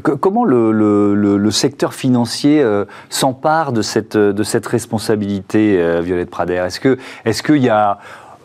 Comment 0.00 0.44
le, 0.44 1.50
secteur 1.50 1.94
financier 1.94 2.64
s'empare 3.08 3.72
de 3.72 3.82
cette, 3.82 4.16
de 4.16 4.42
cette 4.42 4.66
responsabilité, 4.66 6.00
Violette 6.02 6.30
Prader? 6.30 6.66
Est-ce 6.66 6.80
qu'il 6.80 6.98
est 7.24 7.42
qu'il 7.42 7.62
y 7.62 7.70
a 7.70 7.98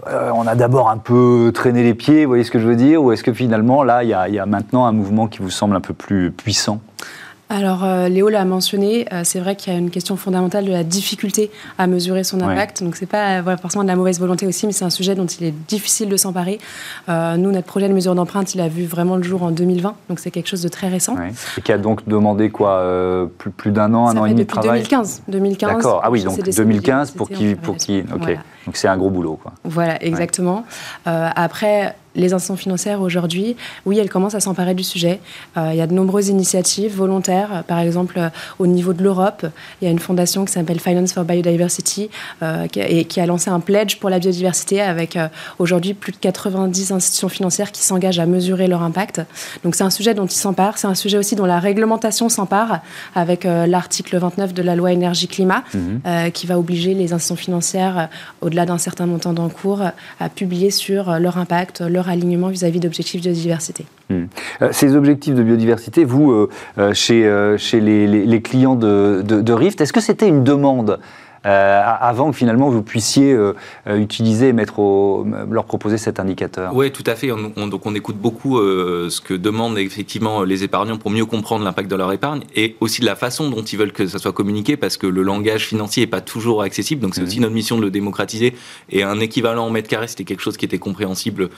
euh, 0.07 0.31
on 0.33 0.47
a 0.47 0.55
d'abord 0.55 0.89
un 0.89 0.97
peu 0.97 1.51
traîné 1.53 1.83
les 1.83 1.93
pieds, 1.93 2.25
vous 2.25 2.29
voyez 2.29 2.43
ce 2.43 2.51
que 2.51 2.59
je 2.59 2.67
veux 2.67 2.75
dire 2.75 3.01
Ou 3.03 3.11
est-ce 3.11 3.23
que 3.23 3.33
finalement, 3.33 3.83
là, 3.83 4.03
il 4.03 4.09
y, 4.09 4.39
a 4.39 4.45
maintenant 4.45 4.85
un 4.85 4.91
mouvement 4.91 5.27
qui 5.27 5.39
vous 5.39 5.49
semble 5.49 5.75
un 5.75 5.81
peu 5.81 5.93
plus 5.93 6.31
puissant? 6.31 6.79
Alors, 7.49 7.83
euh, 7.83 8.07
Léo 8.07 8.29
l'a 8.29 8.45
mentionné, 8.45 9.05
euh, 9.13 9.21
c'est 9.23 9.39
vrai 9.39 9.55
qu'il 9.55 9.71
y 9.71 9.75
a 9.75 9.79
une 9.79 9.91
question 9.91 10.15
fondamentale 10.15 10.65
de 10.65 10.71
la 10.71 10.83
difficulté 10.83 11.51
à 11.77 11.85
mesurer 11.85 12.23
son 12.23 12.41
impact. 12.41 12.81
Donc, 12.81 12.95
ce 12.95 13.01
n'est 13.01 13.07
pas 13.07 13.43
forcément 13.57 13.83
de 13.83 13.89
la 13.89 13.95
mauvaise 13.95 14.19
volonté 14.19 14.47
aussi, 14.47 14.65
mais 14.65 14.71
c'est 14.71 14.85
un 14.85 14.89
sujet 14.89 15.13
dont 15.13 15.27
il 15.27 15.45
est 15.45 15.53
difficile 15.67 16.09
de 16.09 16.17
s'emparer. 16.17 16.57
nous, 17.07 17.51
notre 17.51 17.67
projet 17.67 17.87
de 17.87 17.93
mesure 17.93 18.15
d'empreinte, 18.15 18.55
il 18.55 18.61
a 18.61 18.69
vu 18.69 18.85
vraiment 18.85 19.17
le 19.17 19.23
jour 19.23 19.43
en 19.43 19.51
2020, 19.51 19.93
donc 20.09 20.19
c'est 20.19 20.31
quelque 20.31 20.49
chose 20.49 20.63
de 20.63 20.69
très 20.69 20.87
récent. 20.87 21.15
Et 21.57 21.61
qui 21.61 21.71
a 21.71 21.77
donc 21.77 22.07
demandé 22.07 22.49
quoi 22.49 22.83
plus, 23.37 23.51
plus 23.51 23.71
d'un 23.71 23.93
an, 23.93 24.07
un 24.07 24.17
an 24.17 24.25
et 24.25 24.31
demi 24.31 24.45
de 24.45 24.47
travail? 24.47 24.79
2015. 24.79 25.23
2015. 25.27 25.69
D'accord, 25.69 26.01
ah 26.03 26.09
oui, 26.09 26.23
donc 26.23 26.41
2015 26.43 27.11
pour 27.11 27.29
qui. 27.29 27.53
Pour 27.55 27.77
qui 27.77 28.03
ok, 28.15 28.39
donc 28.65 28.77
c'est 28.77 28.87
un 28.87 28.97
gros 28.97 29.09
boulot. 29.09 29.39
Quoi. 29.41 29.53
Voilà, 29.63 30.03
exactement. 30.03 30.65
après, 31.05 31.95
les 32.15 32.33
institutions 32.33 32.55
financières 32.55 33.01
aujourd'hui, 33.01 33.55
oui, 33.85 33.97
elles 33.99 34.09
commencent 34.09 34.35
à 34.35 34.39
s'emparer 34.39 34.73
du 34.73 34.83
sujet. 34.83 35.19
Euh, 35.57 35.69
il 35.71 35.77
y 35.77 35.81
a 35.81 35.87
de 35.87 35.93
nombreuses 35.93 36.29
initiatives 36.29 36.95
volontaires. 36.95 37.63
Par 37.67 37.79
exemple, 37.79 38.15
euh, 38.17 38.29
au 38.59 38.67
niveau 38.67 38.93
de 38.93 39.03
l'Europe, 39.03 39.45
il 39.81 39.85
y 39.85 39.87
a 39.87 39.91
une 39.91 39.99
fondation 39.99 40.45
qui 40.45 40.51
s'appelle 40.51 40.79
Finance 40.79 41.13
for 41.13 41.23
Biodiversity 41.23 42.09
euh, 42.41 42.67
qui, 42.67 42.79
et 42.79 43.05
qui 43.05 43.19
a 43.19 43.25
lancé 43.25 43.49
un 43.49 43.59
pledge 43.59 43.97
pour 43.97 44.09
la 44.09 44.19
biodiversité 44.19 44.81
avec 44.81 45.17
aujourd'hui 45.59 45.93
plus 45.93 46.11
de 46.11 46.17
90 46.17 46.91
institutions 46.91 47.29
financières 47.29 47.71
qui 47.71 47.81
s'engagent 47.81 48.19
à 48.19 48.25
mesurer 48.25 48.67
leur 48.67 48.81
impact. 48.83 49.21
Donc 49.63 49.75
c'est 49.75 49.83
un 49.83 49.89
sujet 49.89 50.13
dont 50.13 50.25
ils 50.25 50.31
s'emparent. 50.31 50.77
C'est 50.77 50.87
un 50.87 50.95
sujet 50.95 51.17
aussi 51.17 51.35
dont 51.35 51.45
la 51.45 51.59
réglementation 51.59 52.29
s'empare 52.29 52.81
avec 53.15 53.43
l'article 53.43 54.17
29 54.17 54.53
de 54.53 54.61
la 54.61 54.75
loi 54.75 54.91
énergie-climat 54.91 55.63
mhm. 55.73 56.31
qui 56.31 56.47
va 56.47 56.59
obliger 56.59 56.93
les 56.93 57.13
institutions 57.13 57.35
financières, 57.35 58.09
au-delà 58.41 58.65
d'un 58.65 58.77
certain 58.77 59.05
montant 59.05 59.33
d'encours, 59.33 59.83
à 60.19 60.29
publier 60.29 60.71
sur 60.71 61.19
leur 61.19 61.37
impact, 61.37 61.81
leur 61.81 62.02
alignement 62.09 62.49
vis-à-vis 62.49 62.79
d'objectifs 62.79 63.21
de 63.21 63.29
biodiversité. 63.29 63.85
Hmm. 64.09 64.25
Euh, 64.61 64.69
ces 64.71 64.95
objectifs 64.95 65.35
de 65.35 65.43
biodiversité, 65.43 66.05
vous, 66.05 66.31
euh, 66.31 66.49
euh, 66.77 66.93
chez, 66.93 67.29
chez 67.57 67.79
les, 67.79 68.41
clients 68.41 68.75
de, 68.75 69.21
de 69.23 69.53
Rift, 69.53 69.81
est-ce 69.81 69.93
que 69.93 70.01
c'était 70.01 70.27
une 70.27 70.43
demande 70.43 70.99
euh, 71.45 71.81
avant 71.99 72.31
que 72.31 72.37
finalement 72.37 72.69
vous 72.69 72.83
puissiez 72.83 73.33
euh, 73.33 73.53
euh, 73.87 73.97
utiliser 73.97 74.49
et 74.49 74.53
mettre 74.53 74.79
au, 74.79 75.27
leur 75.49 75.65
proposer 75.65 75.97
cet 75.97 76.19
indicateur. 76.19 76.75
Oui, 76.75 76.91
tout 76.91 77.03
à 77.05 77.15
fait. 77.15 77.31
On, 77.31 77.67
donc 77.67 77.85
on 77.85 77.95
écoute 77.95 78.17
beaucoup 78.17 78.59
ce 78.59 79.21
que 79.21 79.33
demandent 79.33 79.77
effectivement 79.77 80.43
les 80.43 80.63
épargnants 80.63 80.97
pour 80.97 81.11
mieux 81.11 81.25
comprendre 81.25 81.65
l'impact 81.65 81.89
de 81.89 81.95
leur 81.95 82.11
épargne 82.11 82.41
et 82.55 82.75
aussi 82.79 83.01
de 83.01 83.05
la 83.05 83.15
façon 83.15 83.49
dont 83.49 83.61
ils 83.61 83.77
veulent 83.77 83.91
que 83.91 84.07
ça 84.07 84.19
soit 84.19 84.31
communiqué 84.31 84.77
parce 84.77 84.97
que 84.97 85.07
le 85.07 85.21
langage 85.21 85.65
financier 85.67 86.03
n'est 86.03 86.07
pas 86.07 86.21
toujours 86.21 86.61
accessible. 86.61 87.01
Donc 87.01 87.15
c'est 87.15 87.21
mmh. 87.21 87.25
aussi 87.25 87.39
notre 87.39 87.53
mission 87.53 87.77
de 87.77 87.81
le 87.81 87.91
démocratiser 87.91 88.55
et 88.89 89.03
un 89.03 89.19
équivalent 89.19 89.65
en 89.65 89.69
mètre 89.69 89.89
carré, 89.89 90.07
c'était 90.07 90.23
quelque 90.23 90.41
chose 90.41 90.57
qui 90.57 90.65
était 90.65 90.79
compréhensible 90.79 91.49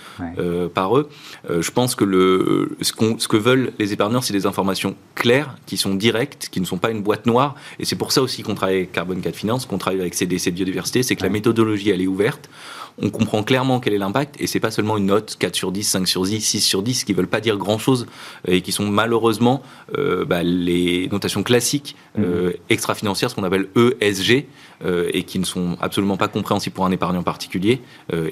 par 0.74 0.98
eux. 0.98 1.10
je 1.50 1.72
pense 1.72 1.96
que 1.96 2.04
le, 2.04 2.78
ce, 2.82 2.94
ce 3.18 3.28
que 3.28 3.38
veulent 3.38 3.72
les 3.80 3.94
épargnants, 3.94 4.22
c'est 4.22 4.34
des 4.34 4.46
informations 4.46 4.96
claires, 5.14 5.56
qui 5.66 5.78
sont 5.78 5.96
directes, 5.96 6.50
qui 6.52 6.60
ne 6.60 6.66
sont 6.66 6.78
pas 6.78 6.92
une 6.92 7.02
boîte 7.02 7.26
noire. 7.26 7.56
Et 7.80 7.86
c'est 7.86 7.96
pour 7.96 8.12
ça 8.12 8.22
aussi 8.22 8.44
qu'on 8.44 8.56
travaille 8.56 8.78
avec 8.78 8.92
Carbone 8.92 9.22
4 9.22 9.36
Finance, 9.36 9.66
on 9.76 9.78
travaille 9.78 10.02
avec 10.02 10.16
CDC 10.16 10.52
Biodiversité, 10.52 11.04
c'est 11.04 11.16
que 11.16 11.24
la 11.24 11.30
méthodologie, 11.30 11.90
elle 11.90 12.02
est 12.02 12.08
ouverte. 12.08 12.50
On 13.02 13.10
comprend 13.10 13.44
clairement 13.44 13.82
quel 13.82 13.94
est 13.94 13.98
l'impact 13.98 14.36
et 14.40 14.48
c'est 14.48 14.62
pas 14.62 14.72
seulement 14.72 14.96
une 14.96 15.08
note 15.08 15.36
4 15.38 15.54
sur 15.54 15.72
10, 15.74 15.84
5 15.84 16.08
sur 16.08 16.24
10, 16.24 16.40
6 16.40 16.62
sur 16.62 16.82
10 16.82 17.04
qui 17.04 17.12
veulent 17.12 17.28
pas 17.28 17.42
dire 17.42 17.58
grand 17.58 17.78
chose 17.78 18.08
et 18.48 18.62
qui 18.62 18.72
sont 18.72 18.88
malheureusement 18.88 19.62
euh, 19.98 20.24
bah, 20.24 20.44
les 20.44 21.10
notations 21.12 21.44
classiques 21.44 21.98
mmh. 22.18 22.24
euh, 22.24 22.54
extra-financières, 22.70 23.30
ce 23.30 23.36
qu'on 23.36 23.44
appelle 23.44 23.68
ESG, 23.76 24.46
euh, 24.86 25.10
et 25.14 25.24
qui 25.24 25.40
ne 25.40 25.46
sont 25.46 25.78
absolument 25.82 26.16
pas 26.16 26.30
compréhensibles 26.30 26.74
pour 26.74 26.86
un 26.86 26.92
épargnant 26.92 27.24
particulier 27.24 27.82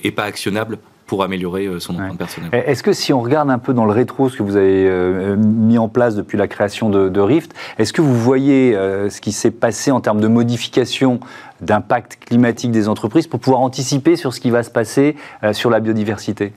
et 0.03 0.11
pas 0.11 0.23
actionnables 0.23 0.79
pour 1.05 1.23
améliorer 1.23 1.65
euh, 1.65 1.79
son 1.79 1.93
empreinte 1.93 2.17
personnelle. 2.17 2.49
Est-ce 2.53 2.83
que 2.83 2.93
si 2.93 3.13
on 3.13 3.21
regarde 3.21 3.49
un 3.49 3.59
peu 3.59 3.73
dans 3.73 3.85
le 3.85 3.91
rétro 3.91 4.29
ce 4.29 4.37
que 4.37 4.43
vous 4.43 4.55
avez 4.55 4.87
euh, 4.87 5.35
mis 5.35 5.77
en 5.77 5.89
place 5.89 6.15
depuis 6.15 6.37
la 6.37 6.47
création 6.47 6.89
de, 6.89 7.19
Rift, 7.19 7.53
est-ce 7.77 7.93
que 7.93 8.01
vous 8.01 8.15
voyez 8.15 8.75
euh, 8.75 9.09
ce 9.09 9.21
qui 9.21 9.31
s'est 9.31 9.51
passé 9.51 9.91
en 9.91 10.01
termes 10.01 10.19
de 10.19 10.27
modification 10.27 11.19
d'impact 11.61 12.17
climatique 12.25 12.71
des 12.71 12.89
entreprises 12.89 13.27
pour 13.27 13.39
pouvoir 13.39 13.61
anticiper 13.61 14.15
sur 14.15 14.33
ce 14.33 14.39
qui 14.39 14.49
va 14.49 14.63
se 14.63 14.69
passer 14.69 15.15
sur 15.53 15.69
la 15.69 15.79
biodiversité? 15.79 16.51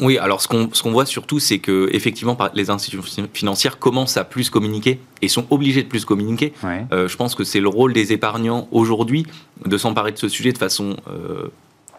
Oui, 0.00 0.18
alors 0.18 0.40
ce 0.40 0.46
qu'on 0.46 0.68
ce 0.72 0.82
qu'on 0.82 0.92
voit 0.92 1.04
surtout, 1.04 1.40
c'est 1.40 1.58
que 1.58 1.88
effectivement, 1.92 2.38
les 2.54 2.70
institutions 2.70 3.26
financières 3.32 3.78
commencent 3.78 4.16
à 4.16 4.24
plus 4.24 4.50
communiquer 4.50 5.00
et 5.20 5.28
sont 5.28 5.44
obligées 5.50 5.82
de 5.82 5.88
plus 5.88 6.04
communiquer. 6.04 6.52
je 6.62 7.16
pense 7.16 7.34
que 7.34 7.44
c'est 7.44 7.60
le 7.60 7.68
rôle 7.68 7.92
des 7.92 8.12
épargnants 8.12 8.68
aujourd'hui 8.70 9.26
de 9.66 9.76
s'emparer 9.76 10.12
de 10.12 10.18
ce 10.18 10.28
sujet 10.28 10.52
de 10.52 10.58
façon 10.58 10.96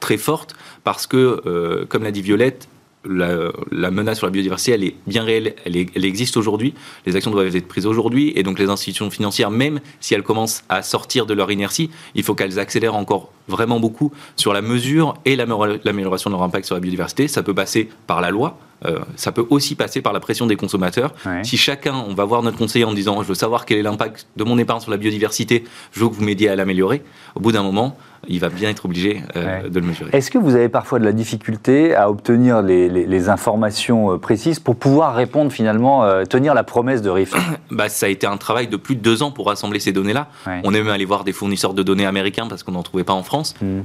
très 0.03 0.17
forte 0.17 0.53
parce 0.83 1.07
que, 1.07 1.41
euh, 1.45 1.85
comme 1.87 2.03
l'a 2.03 2.11
dit 2.11 2.21
Violette, 2.21 2.67
la, 3.05 3.91
menace 3.91 4.17
sur 4.17 4.27
la 4.27 4.31
biodiversité, 4.31 4.71
elle 4.73 4.83
est 4.83 4.95
bien 5.07 5.23
réelle, 5.23 5.55
elle, 5.65 5.75
elle 5.95 6.05
existe 6.05 6.35
aujourd'hui. 6.37 6.73
Les 7.05 7.15
actions 7.15 7.31
doivent 7.31 7.55
être 7.55 7.67
prises 7.67 7.85
aujourd'hui, 7.85 8.33
et 8.35 8.43
donc 8.43 8.59
les 8.59 8.69
institutions 8.69 9.09
financières, 9.09 9.49
même 9.49 9.79
si 9.99 10.13
elles 10.13 10.23
commencent 10.23 10.63
à 10.69 10.81
sortir 10.81 11.25
de 11.25 11.33
leur 11.33 11.51
inertie, 11.51 11.89
il 12.15 12.23
faut 12.23 12.35
qu'elles 12.35 12.59
accélèrent 12.59 12.95
encore 12.95 13.31
vraiment 13.47 13.79
beaucoup 13.79 14.11
sur 14.35 14.53
la 14.53 14.61
mesure 14.61 15.15
et 15.25 15.35
l'amélioration 15.35 16.29
de 16.29 16.35
leur 16.35 16.43
impact 16.43 16.65
sur 16.65 16.75
la 16.75 16.81
biodiversité. 16.81 17.27
Ça 17.27 17.43
peut 17.43 17.53
passer 17.53 17.89
par 18.07 18.21
la 18.21 18.29
loi, 18.29 18.57
euh, 18.85 18.99
ça 19.15 19.31
peut 19.31 19.45
aussi 19.49 19.75
passer 19.75 20.01
par 20.01 20.13
la 20.13 20.19
pression 20.19 20.45
des 20.45 20.55
consommateurs. 20.55 21.13
Si 21.43 21.57
chacun, 21.57 21.95
on 22.07 22.13
va 22.13 22.25
voir 22.25 22.43
notre 22.43 22.57
conseiller 22.57 22.85
en 22.85 22.93
disant 22.93 23.21
je 23.21 23.27
veux 23.27 23.35
savoir 23.35 23.65
quel 23.65 23.77
est 23.79 23.83
l'impact 23.83 24.27
de 24.35 24.43
mon 24.43 24.57
épargne 24.57 24.81
sur 24.81 24.91
la 24.91 24.97
biodiversité, 24.97 25.63
je 25.91 25.99
veux 26.01 26.09
que 26.09 26.13
vous 26.13 26.23
m'aidiez 26.23 26.49
à 26.49 26.55
l'améliorer, 26.55 27.03
au 27.35 27.39
bout 27.39 27.51
d'un 27.51 27.63
moment, 27.63 27.97
il 28.27 28.39
va 28.39 28.49
bien 28.49 28.69
être 28.69 28.85
obligé 28.85 29.21
de 29.35 29.79
le 29.79 29.85
mesurer. 29.85 30.09
Est-ce 30.13 30.31
que 30.31 30.37
vous 30.37 30.55
avez 30.55 30.69
parfois 30.69 30.99
de 30.99 31.05
la 31.05 31.11
difficulté 31.11 31.95
à 31.95 32.09
obtenir 32.09 32.61
les, 32.61 33.29
informations 33.29 34.19
précises 34.19 34.59
pour 34.59 34.75
pouvoir 34.75 35.15
répondre 35.15 35.51
finalement, 35.51 36.03
tenir 36.25 36.53
la 36.53 36.63
promesse 36.63 37.01
de 37.01 37.09
RIF 37.09 37.33
bah, 37.71 37.87
Ça 37.89 38.07
a 38.07 38.09
été 38.09 38.27
un 38.27 38.37
travail 38.37 38.67
de 38.67 38.75
plus 38.75 38.95
de 38.95 39.01
deux 39.01 39.23
ans 39.23 39.31
pour 39.31 39.47
rassembler 39.47 39.79
ces 39.79 39.91
données-là. 39.91 40.27
On 40.63 40.73
est 40.73 40.81
même 40.81 40.89
allé 40.89 41.05
voir 41.05 41.23
des 41.23 41.31
fournisseurs 41.33 41.73
de 41.73 41.83
données 41.83 42.05
américains 42.05 42.47
parce 42.47 42.63
qu'on 42.63 42.73
n'en 42.73 42.83
trouvait 42.83 43.03
pas 43.03 43.13
en 43.13 43.23
France. 43.23 43.55
Mmh. 43.61 43.81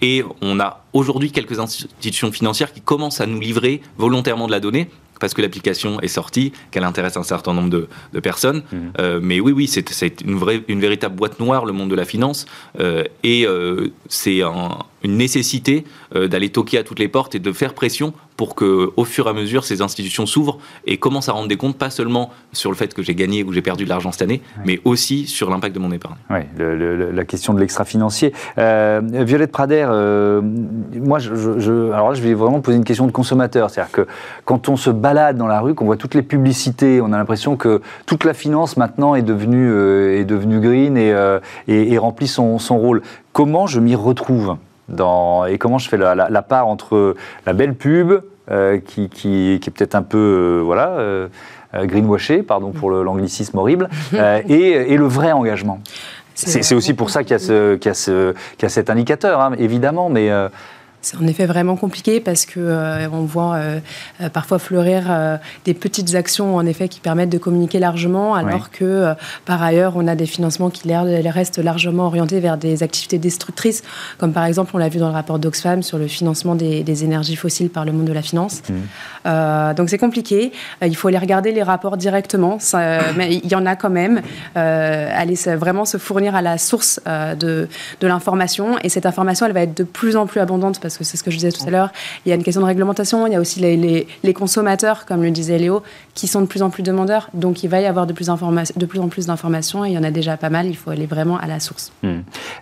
et 0.00 0.24
on 0.40 0.60
a 0.60 0.82
aujourd'hui 0.92 1.30
quelques 1.30 1.58
institutions 1.58 2.32
financières 2.32 2.72
qui 2.72 2.80
commencent 2.80 3.20
à 3.20 3.26
nous 3.26 3.40
livrer 3.40 3.80
volontairement 3.96 4.46
de 4.46 4.52
la 4.52 4.60
donnée 4.60 4.88
parce 5.20 5.34
que 5.34 5.42
l'application 5.42 6.00
est 6.00 6.08
sortie, 6.08 6.52
qu'elle 6.70 6.84
intéresse 6.84 7.16
un 7.16 7.22
certain 7.22 7.54
nombre 7.54 7.70
de, 7.70 8.20
personnes. 8.20 8.62
Mhm. 8.72 8.92
Euh, 8.98 9.20
mais 9.22 9.40
oui, 9.40 9.52
oui, 9.52 9.68
c'est 9.68 10.20
une, 10.22 10.36
vraie, 10.36 10.62
une 10.68 10.80
véritable 10.80 11.14
boîte 11.14 11.38
noire, 11.38 11.64
le 11.64 11.72
monde 11.72 11.90
de 11.90 11.94
la 11.94 12.04
finance. 12.04 12.46
Euh, 12.80 13.04
et 13.22 13.46
euh, 13.46 13.92
c'est 14.08 14.42
une 14.42 15.16
nécessité 15.16 15.84
d'aller 16.14 16.50
toquer 16.50 16.78
à 16.78 16.84
toutes 16.84 16.98
les 16.98 17.08
portes 17.08 17.34
et 17.34 17.38
de 17.38 17.52
faire 17.52 17.74
pression 17.74 18.12
pour 18.42 18.56
que, 18.56 18.90
au 18.96 19.04
fur 19.04 19.28
et 19.28 19.30
à 19.30 19.34
mesure, 19.34 19.62
ces 19.62 19.82
institutions 19.82 20.26
s'ouvrent 20.26 20.58
et 20.84 20.96
commencent 20.96 21.28
à 21.28 21.32
rendre 21.32 21.46
des 21.46 21.56
comptes, 21.56 21.78
pas 21.78 21.90
seulement 21.90 22.30
sur 22.52 22.72
le 22.72 22.76
fait 22.76 22.92
que 22.92 23.00
j'ai 23.00 23.14
gagné 23.14 23.44
ou 23.44 23.52
j'ai 23.52 23.62
perdu 23.62 23.84
de 23.84 23.88
l'argent 23.88 24.10
cette 24.10 24.22
année, 24.22 24.42
mais 24.64 24.80
aussi 24.84 25.28
sur 25.28 25.48
l'impact 25.48 25.72
de 25.76 25.78
mon 25.78 25.92
épargne. 25.92 26.16
Oui, 26.28 26.40
la 26.58 27.24
question 27.24 27.54
de 27.54 27.60
l'extra-financier. 27.60 28.32
Violette 28.56 29.52
Prader, 29.52 29.86
moi, 31.00 31.20
je, 31.20 31.92
alors 31.92 32.08
là, 32.08 32.14
je 32.14 32.22
vais 32.22 32.34
vraiment 32.34 32.60
poser 32.60 32.78
une 32.78 32.84
question 32.84 33.06
de 33.06 33.12
consommateur. 33.12 33.70
C'est-à-dire 33.70 33.92
que 33.92 34.06
quand 34.44 34.68
on 34.68 34.76
se 34.76 34.90
balade 34.90 35.36
dans 35.36 35.46
la 35.46 35.60
rue, 35.60 35.74
qu'on 35.74 35.84
voit 35.84 35.96
toutes 35.96 36.14
les 36.14 36.22
publicités, 36.22 37.00
on 37.00 37.12
a 37.12 37.16
l'impression 37.18 37.56
que 37.56 37.80
toute 38.06 38.24
la 38.24 38.34
finance 38.34 38.76
maintenant 38.76 39.14
est 39.14 39.22
devenue, 39.22 39.70
euh, 39.70 40.18
est 40.18 40.24
devenue 40.24 40.58
green 40.58 40.96
et, 40.96 41.12
euh, 41.12 41.38
et, 41.68 41.96
remplit 41.98 42.26
son, 42.26 42.58
son, 42.58 42.78
rôle. 42.78 43.02
Comment 43.32 43.68
je 43.68 43.78
m'y 43.78 43.94
retrouve 43.94 44.56
dans, 44.88 45.46
et 45.46 45.58
comment 45.58 45.78
je 45.78 45.88
fais 45.88 45.96
la, 45.96 46.14
la, 46.14 46.42
part 46.42 46.66
entre 46.66 47.14
la 47.46 47.52
belle 47.52 47.74
pub, 47.74 48.20
euh, 48.50 48.78
qui, 48.78 49.08
qui, 49.08 49.58
qui, 49.60 49.68
est 49.68 49.72
peut-être 49.72 49.94
un 49.94 50.02
peu, 50.02 50.60
voilà, 50.64 51.28
greenwashé, 51.74 52.42
pardon 52.42 52.72
pour 52.72 52.90
l'anglicisme 52.90 53.58
horrible, 53.58 53.88
et, 54.48 54.70
et 54.92 54.96
le 54.96 55.06
vrai 55.06 55.32
engagement. 55.32 55.80
C'est 56.34 56.74
aussi 56.74 56.94
pour 56.94 57.10
ça 57.10 57.24
qu'il 57.24 57.36
y, 57.36 57.40
qu 57.40 57.44
y, 57.44 57.78
qu 57.78 57.88
y, 57.88 58.64
a 58.64 58.68
cet 58.68 58.90
indicateur, 58.90 59.40
hein, 59.40 59.52
évidemment, 59.58 60.08
mais 60.08 60.30
c'est 61.02 61.16
en 61.16 61.26
effet 61.26 61.46
vraiment 61.46 61.76
compliqué 61.76 62.20
parce 62.20 62.46
que 62.46 62.60
euh, 62.60 63.08
on 63.10 63.22
voit 63.24 63.56
euh, 63.56 63.80
euh, 64.20 64.28
parfois 64.28 64.60
fleurir 64.60 65.02
des 65.64 65.74
petites 65.74 66.14
actions 66.14 66.56
en 66.56 66.64
effet 66.64 66.88
qui 66.88 67.00
permettent 67.00 67.28
de 67.28 67.38
communiquer 67.38 67.80
largement, 67.80 68.34
alors 68.34 68.70
que 68.70 69.14
par 69.44 69.62
ailleurs 69.62 69.94
on 69.96 70.06
a 70.06 70.14
des 70.14 70.26
financements 70.26 70.70
qui 70.70 70.92
restent 70.94 71.58
largement 71.58 72.06
orientés 72.06 72.38
vers 72.38 72.56
des 72.56 72.82
activités 72.82 73.18
destructrices, 73.18 73.82
comme 74.18 74.32
par 74.32 74.44
exemple 74.44 74.70
on 74.74 74.78
l'a 74.78 74.88
vu 74.88 74.98
dans 74.98 75.08
le 75.08 75.14
rapport 75.14 75.38
d'Oxfam 75.38 75.82
sur 75.82 75.98
le 75.98 76.06
financement 76.06 76.54
des, 76.54 77.04
énergies 77.04 77.36
fossiles 77.36 77.70
par 77.70 77.84
le 77.84 77.92
monde 77.92 78.04
de 78.04 78.12
la 78.12 78.22
finance. 78.22 78.62
Mmh. 78.68 79.74
donc 79.74 79.88
c'est 79.88 79.98
compliqué. 79.98 80.52
il 80.82 80.94
faut 80.94 81.08
aller 81.08 81.18
regarder 81.18 81.50
les 81.50 81.62
rapports 81.62 81.96
directement, 81.96 82.58
mais 83.16 83.34
il 83.42 83.50
y 83.50 83.56
en 83.56 83.66
a 83.66 83.74
quand 83.74 83.90
même. 83.90 84.22
aller 84.54 85.34
vraiment 85.56 85.84
se 85.84 85.98
fournir 85.98 86.36
à 86.36 86.42
la 86.42 86.58
source 86.58 87.00
de, 87.06 87.68
de 88.00 88.06
l'information 88.06 88.78
et 88.82 88.88
cette 88.88 89.06
information 89.06 89.46
elle 89.46 89.52
va 89.52 89.62
être 89.62 89.76
de 89.76 89.84
plus 89.84 90.16
en 90.16 90.26
plus 90.26 90.40
abondante 90.40 90.80
parce 90.80 90.91
parce 90.92 90.98
que 90.98 91.04
c'est 91.04 91.16
ce 91.16 91.22
que 91.22 91.30
je 91.30 91.36
disais 91.36 91.52
tout 91.52 91.66
à 91.66 91.70
l'heure. 91.70 91.90
Il 92.26 92.28
y 92.28 92.32
a 92.32 92.34
une 92.34 92.42
question 92.42 92.60
de 92.60 92.66
réglementation, 92.66 93.26
il 93.26 93.32
y 93.32 93.36
a 93.36 93.40
aussi 93.40 93.60
les, 93.60 94.06
les, 94.22 94.34
consommateurs, 94.34 95.06
comme 95.06 95.22
le 95.22 95.30
disait 95.30 95.58
Léo, 95.58 95.82
qui 96.14 96.26
sont 96.26 96.42
de 96.42 96.46
plus 96.46 96.62
en 96.62 96.70
plus 96.70 96.82
demandeurs. 96.82 97.30
Donc 97.32 97.62
il 97.62 97.68
va 97.68 97.80
y 97.80 97.86
avoir 97.86 98.06
de 98.06 98.12
plus, 98.12 98.26
de 98.28 98.86
plus 98.86 99.00
en 99.00 99.08
plus 99.08 99.26
d'informations, 99.26 99.84
et 99.84 99.88
il 99.88 99.94
y 99.94 99.98
en 99.98 100.02
a 100.02 100.10
déjà 100.10 100.36
pas 100.36 100.50
mal, 100.50 100.66
il 100.66 100.76
faut 100.76 100.90
aller 100.90 101.06
vraiment 101.06 101.38
à 101.38 101.46
la 101.46 101.60
source. 101.60 101.92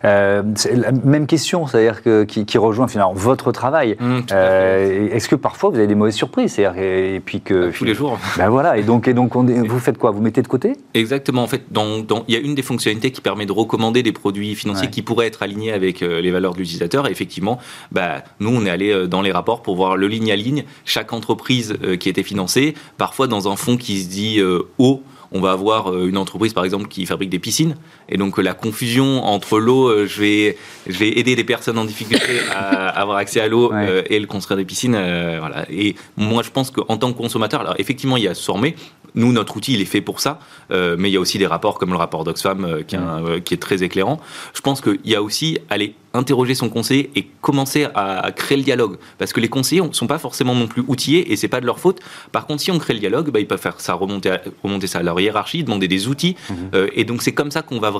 Euh, 0.04 0.42
la 0.72 0.92
même 0.92 1.26
question, 1.26 1.66
c'est-à-dire 1.66 2.02
que, 2.02 2.24
qui, 2.24 2.58
rejoint 2.60 2.88
finalement 2.88 3.14
votre 3.14 3.52
travail. 3.52 3.96
Hmm, 3.98 4.20
euh, 4.32 5.08
est-ce 5.12 5.28
que 5.28 5.34
parfois 5.34 5.70
vous 5.70 5.76
avez 5.76 5.86
des 5.86 5.94
mauvaises 5.94 6.14
surprises 6.14 6.58
et, 6.58 7.14
et 7.14 7.20
puis 7.20 7.40
que, 7.40 7.68
bah, 7.68 7.72
Tous 7.74 7.84
les 7.84 7.94
jours. 7.94 8.18
Ben 8.36 8.50
voilà, 8.50 8.76
et 8.76 8.82
donc, 8.82 9.08
et 9.08 9.14
donc 9.14 9.34
vous 9.34 9.78
faites 9.78 9.96
quoi? 9.96 10.10
Vous 10.10 10.20
mettez 10.20 10.42
de 10.42 10.48
côté? 10.48 10.74
Exactement, 10.94 11.42
en 11.42 11.46
fait, 11.46 11.62
dans, 11.70 12.04
il 12.28 12.34
y 12.34 12.36
a 12.36 12.40
une 12.40 12.54
des 12.54 12.62
fonctionnalités 12.62 13.10
qui 13.10 13.22
permet 13.22 13.46
de 13.46 13.52
recommander 13.52 14.02
des 14.02 14.12
produits 14.12 14.54
financiers 14.54 14.90
qui 14.90 15.02
pourraient 15.02 15.26
être 15.26 15.42
alignés 15.42 15.72
avec 15.72 16.02
euh, 16.02 16.20
les 16.20 16.30
valeurs 16.30 16.52
de 16.52 16.58
l'utilisateur, 16.58 17.08
et 17.08 17.10
effectivement, 17.10 17.58
bah, 17.92 18.19
nous, 18.40 18.50
on 18.50 18.64
est 18.64 18.70
allé 18.70 18.90
euh, 18.90 19.06
dans 19.06 19.22
les 19.22 19.32
rapports 19.32 19.62
pour 19.62 19.76
voir 19.76 19.96
le 19.96 20.08
ligne 20.08 20.30
à 20.30 20.36
ligne, 20.36 20.64
chaque 20.84 21.12
entreprise 21.12 21.76
euh, 21.82 21.96
qui 21.96 22.08
était 22.08 22.22
financée, 22.22 22.74
parfois 22.98 23.26
dans 23.26 23.50
un 23.50 23.56
fonds 23.56 23.76
qui 23.76 24.02
se 24.02 24.08
dit 24.08 24.40
haut 24.78 25.02
on 25.32 25.40
va 25.40 25.52
avoir 25.52 25.96
une 26.02 26.16
entreprise 26.16 26.52
par 26.52 26.64
exemple 26.64 26.88
qui 26.88 27.06
fabrique 27.06 27.30
des 27.30 27.38
piscines 27.38 27.76
et 28.10 28.16
donc 28.16 28.38
la 28.38 28.54
confusion 28.54 29.24
entre 29.24 29.58
l'eau 29.58 30.06
je 30.06 30.20
vais 30.20 30.56
je 30.86 30.98
vais 30.98 31.18
aider 31.18 31.36
des 31.36 31.44
personnes 31.44 31.78
en 31.78 31.84
difficulté 31.84 32.40
à 32.50 32.88
avoir 33.00 33.16
accès 33.18 33.40
à 33.40 33.48
l'eau 33.48 33.72
et 34.08 34.18
le 34.18 34.26
construire 34.26 34.56
des 34.56 34.64
piscines 34.64 34.92
voilà. 34.92 35.66
Et 35.70 35.94
moi 36.16 36.42
je 36.42 36.50
pense 36.50 36.70
qu'en 36.70 36.96
tant 36.96 37.12
que 37.12 37.18
consommateur 37.18 37.60
alors 37.60 37.74
effectivement 37.78 38.16
il 38.16 38.24
y 38.24 38.28
a 38.28 38.34
Sormé 38.34 38.74
nous, 39.14 39.32
notre 39.32 39.56
outil, 39.56 39.74
il 39.74 39.80
est 39.80 39.86
fait 39.86 40.00
pour 40.00 40.20
ça, 40.20 40.38
euh, 40.70 40.96
mais 40.98 41.10
il 41.10 41.12
y 41.12 41.16
a 41.16 41.20
aussi 41.20 41.38
des 41.38 41.46
rapports 41.46 41.78
comme 41.78 41.90
le 41.90 41.96
rapport 41.96 42.24
d'Oxfam 42.24 42.64
euh, 42.64 42.82
euh, 42.92 43.40
qui, 43.40 43.54
est 43.54 43.58
très 43.58 43.82
éclairant. 43.82 44.20
Je 44.54 44.60
pense 44.60 44.80
qu'il 44.80 45.00
y 45.04 45.14
a 45.14 45.22
aussi 45.22 45.58
aller 45.68 45.94
interroger 46.12 46.56
son 46.56 46.68
conseiller 46.68 47.10
et 47.14 47.28
commencer 47.40 47.86
à, 47.94 48.32
créer 48.32 48.58
le 48.58 48.64
dialogue, 48.64 48.96
parce 49.18 49.32
que 49.32 49.38
les 49.38 49.48
conseillers 49.48 49.82
ne 49.82 49.92
sont 49.92 50.08
pas 50.08 50.18
forcément 50.18 50.56
non 50.56 50.66
plus 50.66 50.82
outillés 50.88 51.32
et 51.32 51.36
c'est 51.36 51.48
pas 51.48 51.60
de 51.60 51.66
leur 51.66 51.78
faute. 51.78 52.00
Par 52.32 52.46
contre, 52.46 52.62
si 52.62 52.72
on 52.72 52.78
crée 52.78 52.94
le 52.94 53.00
dialogue, 53.00 53.30
bah, 53.30 53.38
ils 53.38 53.46
peuvent 53.46 53.60
faire 53.60 53.80
ça 53.80 53.94
remonter, 53.94 54.36
remonter 54.64 54.88
ça 54.88 54.98
à 54.98 55.02
leur 55.02 55.20
hiérarchie, 55.20 55.62
demander 55.62 55.86
des 55.86 56.08
outils, 56.08 56.34
mhm. 56.50 56.88
et 56.94 57.04
donc 57.04 57.22
c'est 57.22 57.32
comme 57.32 57.52
ça 57.52 57.62
qu'on 57.62 57.78
va 57.78 57.90
vraiment 57.90 57.99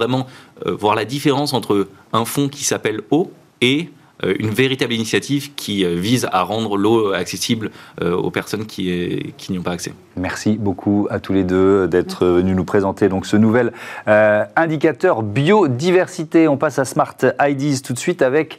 voir 0.66 0.94
la 0.94 1.04
différence 1.04 1.52
entre 1.52 1.88
un 2.12 2.24
fonds 2.24 2.48
qui 2.48 2.64
s'appelle 2.64 3.00
O 3.10 3.30
et 3.60 3.90
euh, 4.24 4.34
une 4.38 4.50
véritable 4.50 4.92
initiative 4.92 5.54
qui 5.54 5.84
euh, 5.84 5.94
vise 5.94 6.28
à 6.32 6.42
rendre 6.42 6.76
l'eau 6.76 7.12
accessible 7.12 7.70
euh, 8.02 8.14
aux 8.14 8.30
personnes 8.30 8.66
qui, 8.66 9.32
qui 9.36 9.52
n'y 9.52 9.58
ont 9.58 9.62
pas 9.62 9.72
accès. 9.72 9.92
Merci 10.16 10.56
beaucoup 10.58 11.06
à 11.10 11.20
tous 11.20 11.32
les 11.32 11.44
deux 11.44 11.88
d'être 11.88 12.26
venus 12.26 12.56
nous 12.56 12.64
présenter 12.64 13.08
donc 13.08 13.26
ce 13.26 13.36
nouvel 13.36 13.72
indicateur 14.06 15.22
biodiversité. 15.22 16.48
On 16.48 16.56
passe 16.56 16.78
à 16.78 16.84
Smart 16.84 17.16
IDs 17.40 17.80
tout 17.82 17.92
de 17.92 17.98
suite 17.98 18.22
avec 18.22 18.58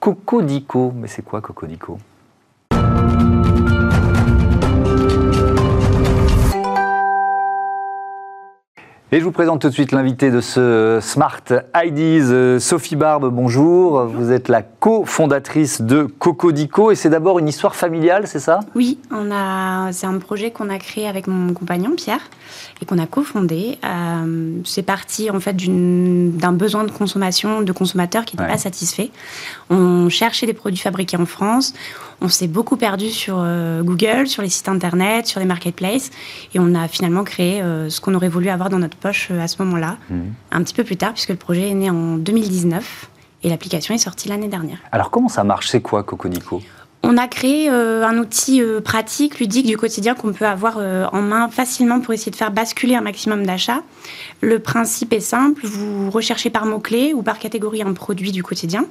Cocodico. 0.00 0.92
Mais 0.94 1.08
c'est 1.08 1.22
quoi 1.22 1.40
Cocodico? 1.40 1.98
Et 9.10 9.20
je 9.20 9.24
vous 9.24 9.32
présente 9.32 9.62
tout 9.62 9.70
de 9.70 9.72
suite 9.72 9.92
l'invité 9.92 10.30
de 10.30 10.42
ce 10.42 10.98
Smart 11.00 11.42
IDs, 11.74 12.30
euh, 12.30 12.58
Sophie 12.58 12.94
Barbe, 12.94 13.32
bonjour. 13.32 14.04
Vous 14.04 14.32
êtes 14.32 14.48
la 14.48 14.60
cofondatrice 14.60 15.80
de 15.80 16.02
Cocodico 16.02 16.90
et 16.90 16.94
c'est 16.94 17.08
d'abord 17.08 17.38
une 17.38 17.48
histoire 17.48 17.74
familiale, 17.74 18.26
c'est 18.26 18.38
ça? 18.38 18.60
Oui, 18.74 18.98
c'est 19.10 20.06
un 20.06 20.18
projet 20.18 20.50
qu'on 20.50 20.68
a 20.68 20.78
créé 20.78 21.08
avec 21.08 21.26
mon 21.26 21.54
compagnon 21.54 21.92
Pierre 21.96 22.20
et 22.82 22.84
qu'on 22.84 22.98
a 22.98 23.06
cofondé. 23.06 23.78
Euh, 23.82 24.58
c'est 24.66 24.82
parti 24.82 25.30
en 25.30 25.40
fait 25.40 25.56
d'un 25.56 26.52
besoin 26.52 26.84
de 26.84 26.90
consommation 26.90 27.62
de 27.62 27.72
consommateurs 27.72 28.26
qui 28.26 28.36
n'étaient 28.36 28.52
pas 28.52 28.58
satisfaits. 28.58 29.08
On 29.70 30.10
cherchait 30.10 30.44
des 30.44 30.52
produits 30.52 30.82
fabriqués 30.82 31.16
en 31.16 31.24
France. 31.24 31.72
On 32.20 32.28
s'est 32.28 32.48
beaucoup 32.48 32.76
perdu 32.76 33.10
sur 33.10 33.36
euh, 33.38 33.82
Google, 33.82 34.26
sur 34.26 34.42
les 34.42 34.48
sites 34.48 34.68
internet, 34.68 35.26
sur 35.26 35.40
les 35.40 35.46
marketplaces, 35.46 36.10
et 36.54 36.58
on 36.58 36.74
a 36.74 36.88
finalement 36.88 37.24
créé 37.24 37.62
euh, 37.62 37.90
ce 37.90 38.00
qu'on 38.00 38.14
aurait 38.14 38.28
voulu 38.28 38.48
avoir 38.48 38.70
dans 38.70 38.78
notre 38.78 38.96
poche 38.96 39.30
à 39.30 39.46
ce 39.46 39.62
moment-là, 39.62 39.98
mmh. 40.10 40.20
un 40.52 40.62
petit 40.62 40.74
peu 40.74 40.84
plus 40.84 40.96
tard, 40.96 41.12
puisque 41.12 41.30
le 41.30 41.36
projet 41.36 41.70
est 41.70 41.74
né 41.74 41.90
en 41.90 42.16
2019 42.16 43.08
et 43.44 43.48
l'application 43.48 43.94
est 43.94 43.98
sortie 43.98 44.28
l'année 44.28 44.48
dernière. 44.48 44.78
Alors 44.90 45.10
comment 45.10 45.28
ça 45.28 45.44
marche? 45.44 45.68
C'est 45.68 45.80
quoi 45.80 46.02
Cocodico 46.02 46.60
on 47.02 47.16
a 47.16 47.28
créé 47.28 47.70
euh, 47.70 48.04
un 48.04 48.18
outil 48.18 48.60
euh, 48.60 48.80
pratique, 48.80 49.38
ludique 49.38 49.66
du 49.66 49.76
quotidien 49.76 50.14
qu'on 50.14 50.32
peut 50.32 50.46
avoir 50.46 50.76
euh, 50.78 51.06
en 51.12 51.22
main 51.22 51.48
facilement 51.48 52.00
pour 52.00 52.12
essayer 52.12 52.30
de 52.30 52.36
faire 52.36 52.50
basculer 52.50 52.96
un 52.96 53.00
maximum 53.00 53.46
d'achats. 53.46 53.82
Le 54.40 54.58
principe 54.58 55.12
est 55.12 55.20
simple, 55.20 55.64
vous 55.64 56.10
recherchez 56.10 56.50
par 56.50 56.66
mots-clés 56.66 57.14
ou 57.14 57.22
par 57.22 57.38
catégorie 57.38 57.82
un 57.82 57.92
produit 57.92 58.32
du 58.32 58.42
quotidien 58.42 58.84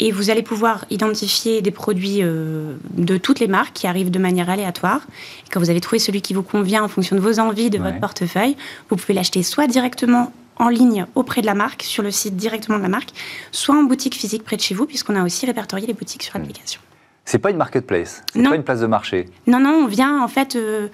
et 0.00 0.10
vous 0.10 0.30
allez 0.30 0.42
pouvoir 0.42 0.84
identifier 0.90 1.62
des 1.62 1.70
produits 1.70 2.20
de 2.20 3.16
toutes 3.16 3.38
les 3.38 3.46
marques 3.46 3.74
qui 3.74 3.86
arrivent 3.86 4.10
de 4.10 4.18
manière 4.18 4.50
aléatoire. 4.50 5.02
Et 5.46 5.50
quand 5.50 5.60
vous 5.60 5.70
avez 5.70 5.80
trouvé 5.80 6.00
celui 6.00 6.20
qui 6.20 6.34
vous 6.34 6.42
convient 6.42 6.82
en 6.82 6.88
fonction 6.88 7.14
de 7.14 7.20
vos 7.20 7.38
envies, 7.38 7.70
de 7.70 7.78
votre 7.78 8.00
portefeuille, 8.00 8.56
vous 8.90 8.96
pouvez 8.96 9.14
l'acheter 9.14 9.44
soit 9.44 9.68
directement 9.68 10.32
en 10.56 10.68
ligne 10.68 11.06
auprès 11.14 11.40
de 11.40 11.46
la 11.46 11.54
marque, 11.54 11.82
sur 11.84 12.02
le 12.02 12.10
site 12.10 12.36
directement 12.36 12.78
de 12.78 12.82
la 12.82 12.88
marque, 12.88 13.10
soit 13.52 13.76
en 13.76 13.84
boutique 13.84 14.16
physique 14.16 14.42
près 14.42 14.56
de 14.56 14.62
chez 14.62 14.74
vous, 14.74 14.86
puisqu'on 14.86 15.14
a 15.14 15.22
aussi 15.22 15.46
répertorié 15.46 15.86
les 15.86 15.94
boutiques 15.94 16.24
sur 16.24 16.36
l'application. 16.36 16.80
C'est 17.26 17.38
pas 17.38 17.50
une 17.50 17.56
marketplace, 17.56 18.22
c'est 18.34 18.42
pas 18.42 18.54
une 18.54 18.62
place 18.62 18.80
de 18.80 18.86
marché. 18.86 19.24
Non, 19.46 19.58
non, 19.58 19.84
on 19.84 19.86
vient 19.86 20.22
en 20.22 20.28
fait 20.28 20.56
euh, 20.56 20.88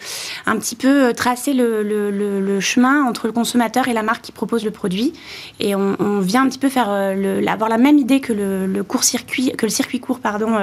un 0.47 0.57
petit 0.59 0.77
peu 0.77 1.09
euh, 1.09 1.13
tracer 1.13 1.55
le, 1.55 1.83
le, 1.83 2.61
chemin 2.61 3.05
entre 3.05 3.27
le 3.27 3.33
consommateur 3.33 3.89
et 3.89 3.93
la 3.93 4.05
marque 4.05 4.23
qui 4.23 4.31
propose 4.31 4.65
le 4.65 4.71
produit, 4.71 5.13
et 5.59 5.75
on, 5.75 6.21
vient 6.21 6.45
un 6.45 6.49
petit 6.49 6.61
peu 6.61 6.69
faire 6.69 6.87
euh, 6.89 7.45
avoir 7.47 7.69
la 7.69 7.79
même 7.79 7.99
idée 7.99 8.21
que 8.21 8.33
le, 8.33 8.83
court 8.85 9.03
circuit, 9.03 9.51
que 9.59 9.67
le 9.67 9.71
circuit 9.71 9.99
court, 9.99 10.21
pardon, 10.21 10.57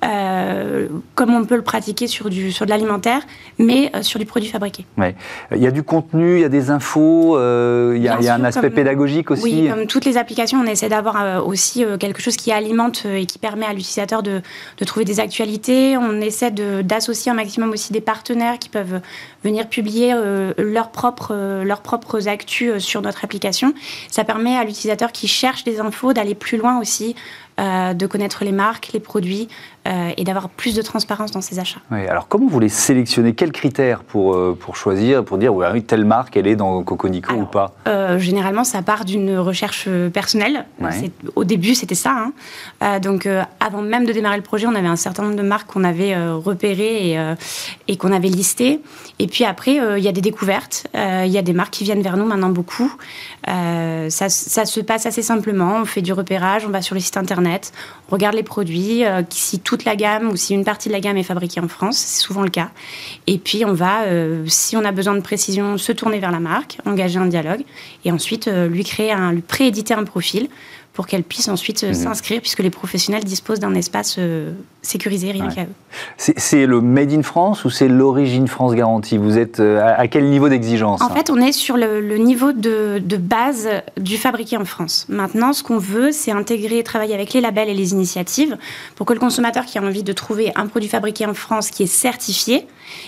comme 1.16 1.34
on 1.34 1.44
peut 1.44 1.56
le 1.56 1.62
pratiquer 1.62 2.06
sur 2.06 2.30
du 2.30 2.52
sur 2.52 2.64
de 2.64 2.70
l'alimentaire, 2.70 3.22
mais 3.58 3.90
sur 4.02 4.20
du 4.20 4.26
produit 4.26 4.48
fabriqué. 4.48 4.86
Ouais. 4.96 5.16
Il 5.50 5.60
y 5.60 5.66
a 5.66 5.72
du 5.72 5.82
contenu, 5.82 6.36
il 6.36 6.42
y 6.42 6.44
a 6.44 6.48
des 6.48 6.70
infos, 6.70 7.36
il 7.36 8.00
y 8.00 8.08
a, 8.08 8.16
il 8.20 8.24
y 8.24 8.28
a 8.28 8.34
un 8.36 8.44
aspect 8.44 8.70
pédagogique 8.70 9.32
aussi. 9.32 9.42
Oui, 9.42 9.68
comme 9.68 9.86
toutes 9.86 10.04
les 10.04 10.16
applications, 10.16 10.60
on 10.60 10.66
essaie 10.66 10.88
d'avoir 10.88 11.44
aussi 11.44 11.84
quelque 11.98 12.22
chose 12.22 12.36
qui 12.36 12.52
alimente 12.52 13.06
et 13.06 13.26
qui 13.26 13.38
permet 13.40 13.66
à 13.66 13.72
l'utilisateur 13.72 14.22
de, 14.22 14.40
de 14.78 14.84
trouver 14.84 14.99
des 15.04 15.20
actualités. 15.20 15.96
On 15.96 16.20
essaie 16.20 16.50
d'associer 16.50 17.30
un 17.32 17.34
maximum 17.34 17.70
aussi 17.70 17.92
des 17.92 18.00
partenaires 18.00 18.58
qui 18.58 18.68
peuvent 18.68 19.00
venir 19.44 19.68
publier 19.68 20.12
euh, 20.14 20.52
leurs, 20.58 20.90
propres, 20.90 21.32
euh, 21.32 22.26
actus 22.26 22.70
euh, 22.70 22.78
sur 22.78 23.02
notre 23.02 23.24
application. 23.24 23.74
Ça 24.08 24.24
permet 24.24 24.56
à 24.56 24.64
l'utilisateur 24.64 25.12
qui 25.12 25.28
cherche 25.28 25.64
des 25.64 25.80
infos 25.80 26.12
d'aller 26.12 26.34
plus 26.34 26.58
loin 26.58 26.78
aussi 26.80 27.14
euh, 27.60 27.92
de 27.92 28.06
connaître 28.06 28.42
les 28.42 28.52
marques, 28.52 28.90
les 28.94 29.00
produits 29.00 29.48
euh, 29.86 30.10
et 30.18 30.24
d'avoir 30.24 30.50
plus 30.50 30.74
de 30.74 30.82
transparence 30.82 31.30
dans 31.30 31.40
ses 31.40 31.58
achats. 31.58 31.80
Oui, 31.90 32.06
alors 32.06 32.28
comment 32.28 32.46
vous 32.46 32.60
les 32.60 32.68
sélectionnez? 32.68 33.32
Quels 33.32 33.50
critères 33.50 34.04
pour, 34.04 34.34
euh, 34.34 34.54
pour 34.58 34.76
choisir, 34.76 35.24
pour 35.24 35.38
dire 35.38 35.54
oui, 35.54 35.82
telle 35.82 36.04
marque, 36.04 36.36
elle 36.36 36.46
est 36.46 36.56
dans 36.56 36.82
Coconico 36.82 37.32
ou 37.34 37.46
pas? 37.46 37.72
Généralement, 38.18 38.64
ça 38.64 38.82
part 38.82 39.06
d'une 39.06 39.38
recherche 39.38 39.88
personnelle. 40.12 40.66
Au 41.34 41.44
début, 41.44 41.74
c'était 41.74 41.94
ça. 41.94 42.30
Hein. 42.82 43.00
donc, 43.00 43.26
avant 43.58 43.80
même 43.80 44.04
de 44.04 44.12
démarrer 44.12 44.36
le 44.36 44.42
projet, 44.42 44.66
on 44.66 44.74
avait 44.74 44.86
un 44.86 44.96
certain 44.96 45.22
nombre 45.22 45.36
de 45.36 45.42
marques 45.42 45.72
qu'on 45.72 45.84
avait 45.84 46.14
repérées 46.30 47.12
et, 47.12 47.34
et 47.88 47.96
qu'on 47.96 48.12
avait 48.12 48.28
listées. 48.28 48.80
Et 49.18 49.26
puis 49.26 49.44
après, 49.44 49.80
il 49.96 50.04
y 50.04 50.08
a 50.08 50.12
des 50.12 50.20
découvertes. 50.20 50.88
Il 50.94 51.30
y 51.30 51.38
a 51.38 51.42
des 51.42 51.52
marques 51.54 51.72
qui 51.72 51.84
viennent 51.84 52.02
vers 52.02 52.16
nous 52.18 52.26
maintenant 52.26 52.50
beaucoup. 52.50 52.92
Ça, 53.46 54.28
ça 54.28 54.64
se 54.66 54.80
passe 54.80 55.06
assez 55.06 55.22
simplement. 55.22 55.78
On 55.80 55.84
fait 55.86 56.02
du 56.02 56.12
repérage, 56.12 56.66
on 56.66 56.70
va 56.70 56.82
sur 56.82 56.94
les 56.94 57.00
sites 57.00 57.16
internet 57.16 57.72
regarde 58.10 58.34
les 58.34 58.42
produits, 58.42 59.04
euh, 59.04 59.22
si 59.30 59.60
toute 59.60 59.84
la 59.84 59.96
gamme 59.96 60.28
ou 60.28 60.36
si 60.36 60.54
une 60.54 60.64
partie 60.64 60.88
de 60.88 60.92
la 60.92 61.00
gamme 61.00 61.16
est 61.16 61.22
fabriquée 61.22 61.60
en 61.60 61.68
France, 61.68 61.96
c'est 61.96 62.22
souvent 62.22 62.42
le 62.42 62.50
cas. 62.50 62.70
Et 63.26 63.38
puis 63.38 63.64
on 63.64 63.72
va, 63.72 64.02
euh, 64.02 64.44
si 64.46 64.76
on 64.76 64.84
a 64.84 64.92
besoin 64.92 65.14
de 65.14 65.20
précision, 65.20 65.78
se 65.78 65.92
tourner 65.92 66.18
vers 66.18 66.32
la 66.32 66.40
marque, 66.40 66.78
engager 66.84 67.18
un 67.18 67.26
dialogue 67.26 67.62
et 68.04 68.12
ensuite 68.12 68.48
euh, 68.48 68.68
lui 68.68 68.84
créer 68.84 69.12
un, 69.12 69.32
lui 69.32 69.42
prééditer 69.42 69.94
un 69.94 70.04
profil 70.04 70.48
pour 70.92 71.06
qu'elle 71.06 71.22
puisse 71.22 71.48
ensuite 71.48 71.82
mhm. 71.82 71.94
s'inscrire, 71.94 72.40
puisque 72.40 72.60
les 72.60 72.70
professionnels 72.70 73.24
disposent 73.24 73.60
d'un 73.60 73.74
espace 73.74 74.18
sécurisé 74.82 75.30
rien 75.30 75.48
qu'à 75.48 75.62
eux. 75.62 75.66
C'est 76.16 76.66
le 76.66 76.80
Made 76.80 77.12
in 77.12 77.22
France 77.22 77.64
ou 77.64 77.70
c'est 77.70 77.88
l'origine 77.88 78.48
France 78.48 78.74
garantie? 78.74 79.16
Vous 79.16 79.38
êtes 79.38 79.60
à 79.60 80.08
quel 80.08 80.24
niveau 80.28 80.48
d'exigence 80.48 81.00
En 81.00 81.10
fait, 81.10 81.30
on 81.30 81.36
est 81.36 81.52
sur 81.52 81.76
le, 81.76 82.16
niveau 82.16 82.52
de, 82.52 82.98
de, 82.98 83.16
base 83.16 83.68
du 83.98 84.16
fabriqué 84.16 84.56
en 84.56 84.64
France. 84.64 85.06
Maintenant, 85.08 85.52
ce 85.52 85.62
qu'on 85.62 85.78
veut, 85.78 86.12
c'est 86.12 86.32
intégrer, 86.32 86.82
travailler 86.82 87.14
avec 87.14 87.32
les 87.32 87.40
labels 87.40 87.68
et 87.68 87.74
les 87.74 87.92
initiatives 87.92 88.56
pour 88.96 89.06
que 89.06 89.12
le 89.12 89.20
consommateur 89.20 89.64
qui 89.64 89.78
a 89.78 89.82
envie 89.82 90.02
de 90.02 90.12
trouver 90.12 90.52
un 90.56 90.66
produit 90.66 90.88
fabriqué 90.88 91.26
en 91.26 91.34
France 91.34 91.70
qui 91.70 91.82
est 91.82 91.86
certifié, 91.86 92.66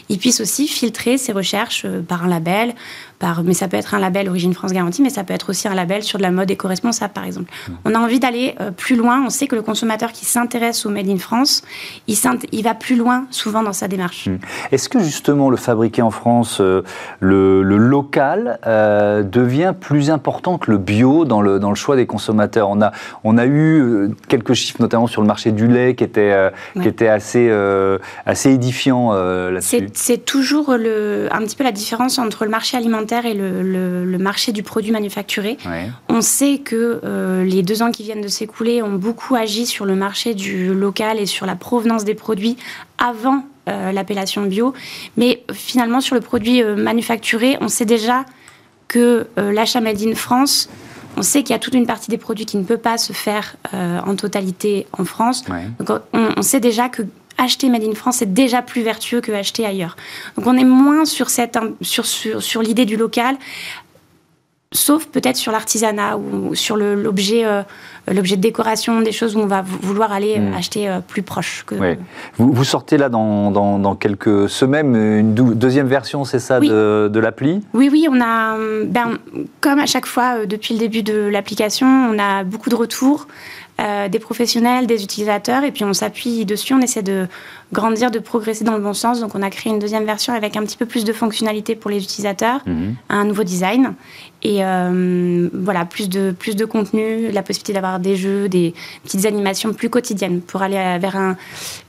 il 0.08 0.18
puisse 0.18 0.40
aussi 0.40 0.68
filtrer 0.68 1.18
ses 1.18 1.32
recherches 1.32 1.84
euh, 1.84 2.02
par 2.02 2.24
un 2.24 2.28
label, 2.28 2.74
par, 3.22 3.44
mais 3.44 3.54
ça 3.54 3.68
peut 3.68 3.76
être 3.76 3.94
un 3.94 4.00
label 4.00 4.28
Origine 4.28 4.52
France 4.52 4.72
Garantie, 4.72 5.00
mais 5.00 5.08
ça 5.08 5.22
peut 5.22 5.32
être 5.32 5.50
aussi 5.50 5.68
un 5.68 5.74
label 5.74 6.02
sur 6.02 6.18
de 6.18 6.24
la 6.24 6.32
mode 6.32 6.50
éco-responsable, 6.50 7.12
par 7.14 7.24
exemple. 7.24 7.52
Mmh. 7.52 7.72
On 7.84 7.94
a 7.94 7.98
envie 8.00 8.18
d'aller 8.18 8.56
euh, 8.60 8.72
plus 8.72 8.96
loin. 8.96 9.22
On 9.24 9.30
sait 9.30 9.46
que 9.46 9.54
le 9.54 9.62
consommateur 9.62 10.10
qui 10.10 10.24
s'intéresse 10.24 10.84
au 10.86 10.90
Made 10.90 11.08
in 11.08 11.18
France, 11.18 11.62
il, 12.08 12.16
il, 12.50 12.64
va 12.64 12.74
plus 12.74 12.96
loin 12.96 13.26
souvent 13.30 13.62
dans 13.62 13.72
sa 13.72 13.86
démarche. 13.86 14.26
Mmh. 14.26 14.38
Est-ce 14.72 14.88
que 14.88 14.98
justement 14.98 15.50
le 15.50 15.56
fabriqué 15.56 16.02
en 16.02 16.10
France, 16.10 16.60
euh, 16.60 16.82
le, 17.20 17.62
local, 17.62 18.58
devient 18.64 19.72
plus 19.78 20.10
important 20.10 20.58
que 20.58 20.70
le 20.70 20.78
bio 20.78 21.24
dans 21.24 21.42
le, 21.42 21.60
dans 21.60 21.70
le 21.70 21.76
choix 21.76 21.94
des 21.94 22.06
consommateurs? 22.06 22.68
On 22.70 22.82
a, 22.82 22.90
on 23.22 23.38
a 23.38 23.46
eu 23.46 24.10
quelques 24.26 24.54
chiffres, 24.54 24.82
notamment 24.82 25.06
sur 25.06 25.22
le 25.22 25.28
marché 25.28 25.52
du 25.52 25.68
lait, 25.68 25.94
qui 25.94 26.02
étaient, 26.02 26.50
qui 26.80 26.88
étaient 26.88 27.08
assez, 27.08 27.50
assez 28.26 28.50
édifiants 28.50 29.12
là-dessus. 29.12 29.88
C'est 29.94 30.24
toujours 30.24 30.74
le, 30.76 31.28
un 31.30 31.38
petit 31.40 31.54
peu 31.54 31.62
la 31.62 31.72
différence 31.72 32.18
entre 32.18 32.44
le 32.44 32.50
marché 32.50 32.76
alimentaire 32.76 33.11
et 33.20 33.34
le, 33.34 34.18
marché 34.18 34.52
du 34.52 34.62
produit 34.62 34.92
manufacturé. 34.92 35.58
On 36.08 36.20
sait 36.20 36.58
que 36.58 37.00
euh, 37.04 37.44
les 37.44 37.62
deux 37.62 37.82
ans 37.82 37.90
qui 37.90 38.02
viennent 38.02 38.20
de 38.20 38.28
s'écouler 38.28 38.82
ont 38.82 38.92
beaucoup 38.92 39.34
agi 39.34 39.66
sur 39.66 39.84
le 39.84 39.94
marché 39.94 40.34
du 40.34 40.72
local 40.72 41.18
et 41.18 41.26
sur 41.26 41.44
la 41.44 41.56
provenance 41.56 42.04
des 42.04 42.14
produits 42.14 42.56
avant 42.98 43.44
euh, 43.68 43.92
l'appellation 43.92 44.42
bio. 44.42 44.74
Mais 45.16 45.42
finalement, 45.52 46.00
sur 46.00 46.14
le 46.14 46.20
produit 46.20 46.62
euh, 46.62 46.76
manufacturé, 46.76 47.58
on 47.60 47.68
sait 47.68 47.84
déjà 47.84 48.24
que 48.88 49.26
l'achat 49.36 49.80
Made 49.80 50.02
in 50.02 50.14
France 50.14 50.68
on 51.16 51.22
sait 51.22 51.42
qu'il 51.42 51.50
y 51.50 51.56
a 51.56 51.58
toute 51.58 51.74
une 51.74 51.86
partie 51.86 52.10
des 52.10 52.16
produits 52.16 52.46
qui 52.46 52.56
ne 52.56 52.64
peut 52.64 52.78
pas 52.78 52.96
se 52.96 53.12
faire 53.12 53.56
en 53.72 54.16
totalité 54.16 54.86
en 54.98 55.04
France. 55.04 55.44
Donc 55.78 56.00
on, 56.14 56.40
sait 56.40 56.60
déjà 56.60 56.88
que 56.88 57.02
acheter 57.42 57.68
Made 57.68 57.84
in 57.84 57.94
France 57.94 58.22
est 58.22 58.26
déjà 58.26 58.62
plus 58.62 58.82
vertueux 58.82 59.20
que 59.20 59.32
acheter 59.32 59.66
ailleurs. 59.66 59.96
Donc 60.36 60.46
on 60.46 60.56
est 60.56 60.64
moins 60.64 61.04
sur 61.04 62.62
l'idée 62.62 62.84
du 62.84 62.96
local, 62.96 63.36
sauf 64.72 65.06
peut-être 65.06 65.36
sur 65.36 65.52
l'artisanat 65.52 66.16
ou 66.16 66.54
sur 66.54 66.76
l'objet 66.76 67.44
euh, 67.44 67.62
l'objet 68.10 68.36
de 68.36 68.40
décoration, 68.40 69.00
des 69.00 69.12
choses 69.12 69.36
où 69.36 69.40
on 69.40 69.46
va 69.46 69.62
vouloir 69.62 70.12
aller 70.12 70.38
hmm. 70.38 70.54
acheter 70.54 70.88
euh, 70.88 71.00
plus 71.00 71.22
proche. 71.22 71.64
Que... 71.66 71.74
Vous, 72.36 72.52
vous, 72.52 72.64
sortez 72.64 72.96
là 72.96 73.08
dans, 73.08 73.50
dans, 73.50 73.94
quelques 73.94 74.48
semaines 74.48 74.96
une 74.96 75.34
deuxième 75.34 75.86
version, 75.86 76.24
c'est 76.24 76.38
ça, 76.38 76.58
de, 76.58 77.08
de 77.08 77.20
l'appli? 77.20 77.60
Oui, 77.74 77.88
oui, 77.92 78.08
on 78.10 78.20
a, 78.20 78.56
ben, 78.86 79.18
comme 79.60 79.78
à 79.78 79.86
chaque 79.86 80.06
fois 80.06 80.38
euh, 80.38 80.46
depuis 80.46 80.74
le 80.74 80.80
début 80.80 81.02
de 81.02 81.28
l'application, 81.28 81.86
on 81.86 82.18
a 82.18 82.44
beaucoup 82.44 82.70
de 82.70 82.76
retours. 82.76 83.26
Euh, 83.80 84.08
des 84.08 84.18
professionnels, 84.18 84.86
des 84.86 85.02
utilisateurs, 85.02 85.64
et 85.64 85.72
puis 85.72 85.82
on 85.82 85.94
s'appuie 85.94 86.44
dessus, 86.44 86.74
on 86.74 86.80
essaie 86.80 87.02
de 87.02 87.26
grandir, 87.72 88.10
de 88.10 88.18
progresser 88.18 88.64
dans 88.64 88.74
le 88.74 88.82
bon 88.82 88.92
sens. 88.92 89.18
Donc 89.20 89.34
on 89.34 89.42
a 89.42 89.48
créé 89.48 89.72
une 89.72 89.78
deuxième 89.78 90.04
version 90.04 90.34
avec 90.34 90.58
un 90.58 90.60
petit 90.60 90.76
peu 90.76 90.84
plus 90.84 91.04
de 91.04 91.12
fonctionnalités 91.12 91.74
pour 91.74 91.90
les 91.90 92.04
utilisateurs, 92.04 92.60
mhm. 92.66 92.96
un 93.08 93.24
nouveau 93.24 93.44
design, 93.44 93.94
et 94.42 94.64
euh, 94.64 95.48
voilà, 95.52 95.84
plus 95.84 96.08
de, 96.08 96.32
plus 96.36 96.56
de 96.56 96.64
contenu, 96.64 97.30
la 97.30 97.42
possibilité 97.42 97.72
d'avoir 97.72 98.00
des 98.00 98.16
jeux, 98.16 98.48
des 98.48 98.74
petites 99.04 99.24
animations 99.24 99.72
plus 99.72 99.88
quotidiennes 99.88 100.40
pour 100.40 100.62
aller 100.62 100.98
vers 100.98 101.36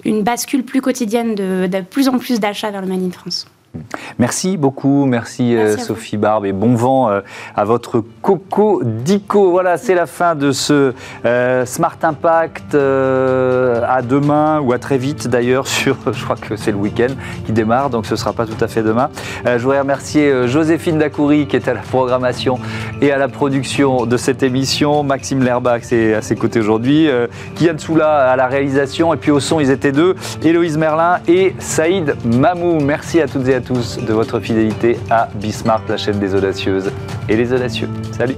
une 0.06 0.24
bascule 0.24 0.64
plus 0.64 0.82
quotidienne 0.82 1.36
de, 1.36 1.82
plus 1.82 2.08
en 2.08 2.20
plus 2.20 2.40
d'achats 2.40 2.72
vers 2.72 2.82
le 2.82 2.88
Made 2.88 3.04
in 3.04 3.12
France. 3.12 3.48
Merci 4.20 4.58
beaucoup, 4.58 5.06
merci, 5.06 5.56
euh, 5.56 5.78
Sophie 5.78 6.18
Barbe 6.18 6.46
et 6.46 6.54
bon 6.54 6.76
vent 6.76 7.10
euh, 7.10 7.22
à 7.56 7.64
votre 7.64 8.04
Coco 8.22 8.82
Dico. 8.84 9.50
Voilà, 9.50 9.78
c'est 9.78 9.96
la 9.96 10.06
fin 10.06 10.36
de 10.36 10.52
ce 10.52 10.94
euh, 11.26 11.66
Smart 11.66 11.98
Impact. 12.04 12.76
à 12.76 14.02
demain 14.04 14.60
ou 14.60 14.74
à 14.74 14.80
très 14.80 14.98
vite 14.98 15.28
d'ailleurs 15.28 15.66
sur, 15.74 15.98
je 16.12 16.24
crois 16.24 16.36
que 16.36 16.56
c'est 16.56 16.72
le 16.72 16.78
week-end 16.78 17.14
qui 17.46 17.52
démarre, 17.52 17.90
donc 17.90 18.06
ce 18.06 18.12
ne 18.12 18.16
sera 18.18 18.34
pas 18.34 18.46
tout 18.46 18.64
à 18.64 18.68
fait 18.68 18.84
demain. 18.84 19.10
je 19.46 19.58
voudrais 19.58 19.80
remercier 19.80 20.48
Joséphine 20.48 21.00
Dacoury 21.00 21.48
qui 21.48 21.56
est 21.56 21.68
à 21.68 21.74
la 21.74 21.82
programmation 21.82 22.60
et 23.02 23.12
à 23.12 23.18
la 23.18 23.28
production 23.28 24.06
de 24.06 24.18
cette 24.18 24.44
émission, 24.44 25.04
Maxime 25.04 25.44
Lerbach 25.44 25.82
c'est 25.82 26.14
à 26.14 26.22
ses 26.22 26.36
côtés 26.36 26.60
aujourd'hui, 26.60 27.10
Kian 27.56 27.78
Soula 27.78 28.32
à 28.32 28.36
la 28.36 28.48
réalisation 28.48 29.14
et 29.14 29.18
puis 29.18 29.32
au 29.32 29.40
son 29.40 29.60
ils 29.60 29.72
étaient 29.72 29.92
deux, 29.92 30.16
Héloïse 30.44 30.78
Merlin 30.78 31.20
et 31.28 31.56
Saïd 31.60 32.16
Mamou. 32.26 32.80
Merci 32.80 33.20
à 33.20 33.28
toutes 33.28 33.48
et 33.48 33.63
tous 33.66 33.98
de 33.98 34.14
votre 34.14 34.40
fidélité 34.40 34.98
à 35.10 35.30
Bismarck, 35.36 35.88
la 35.90 35.98
chaîne 35.98 36.20
des 36.20 36.36
audacieuses 36.36 36.92
et 37.30 37.36
les 37.36 37.54
audacieux. 37.54 37.90
Salut 38.12 38.36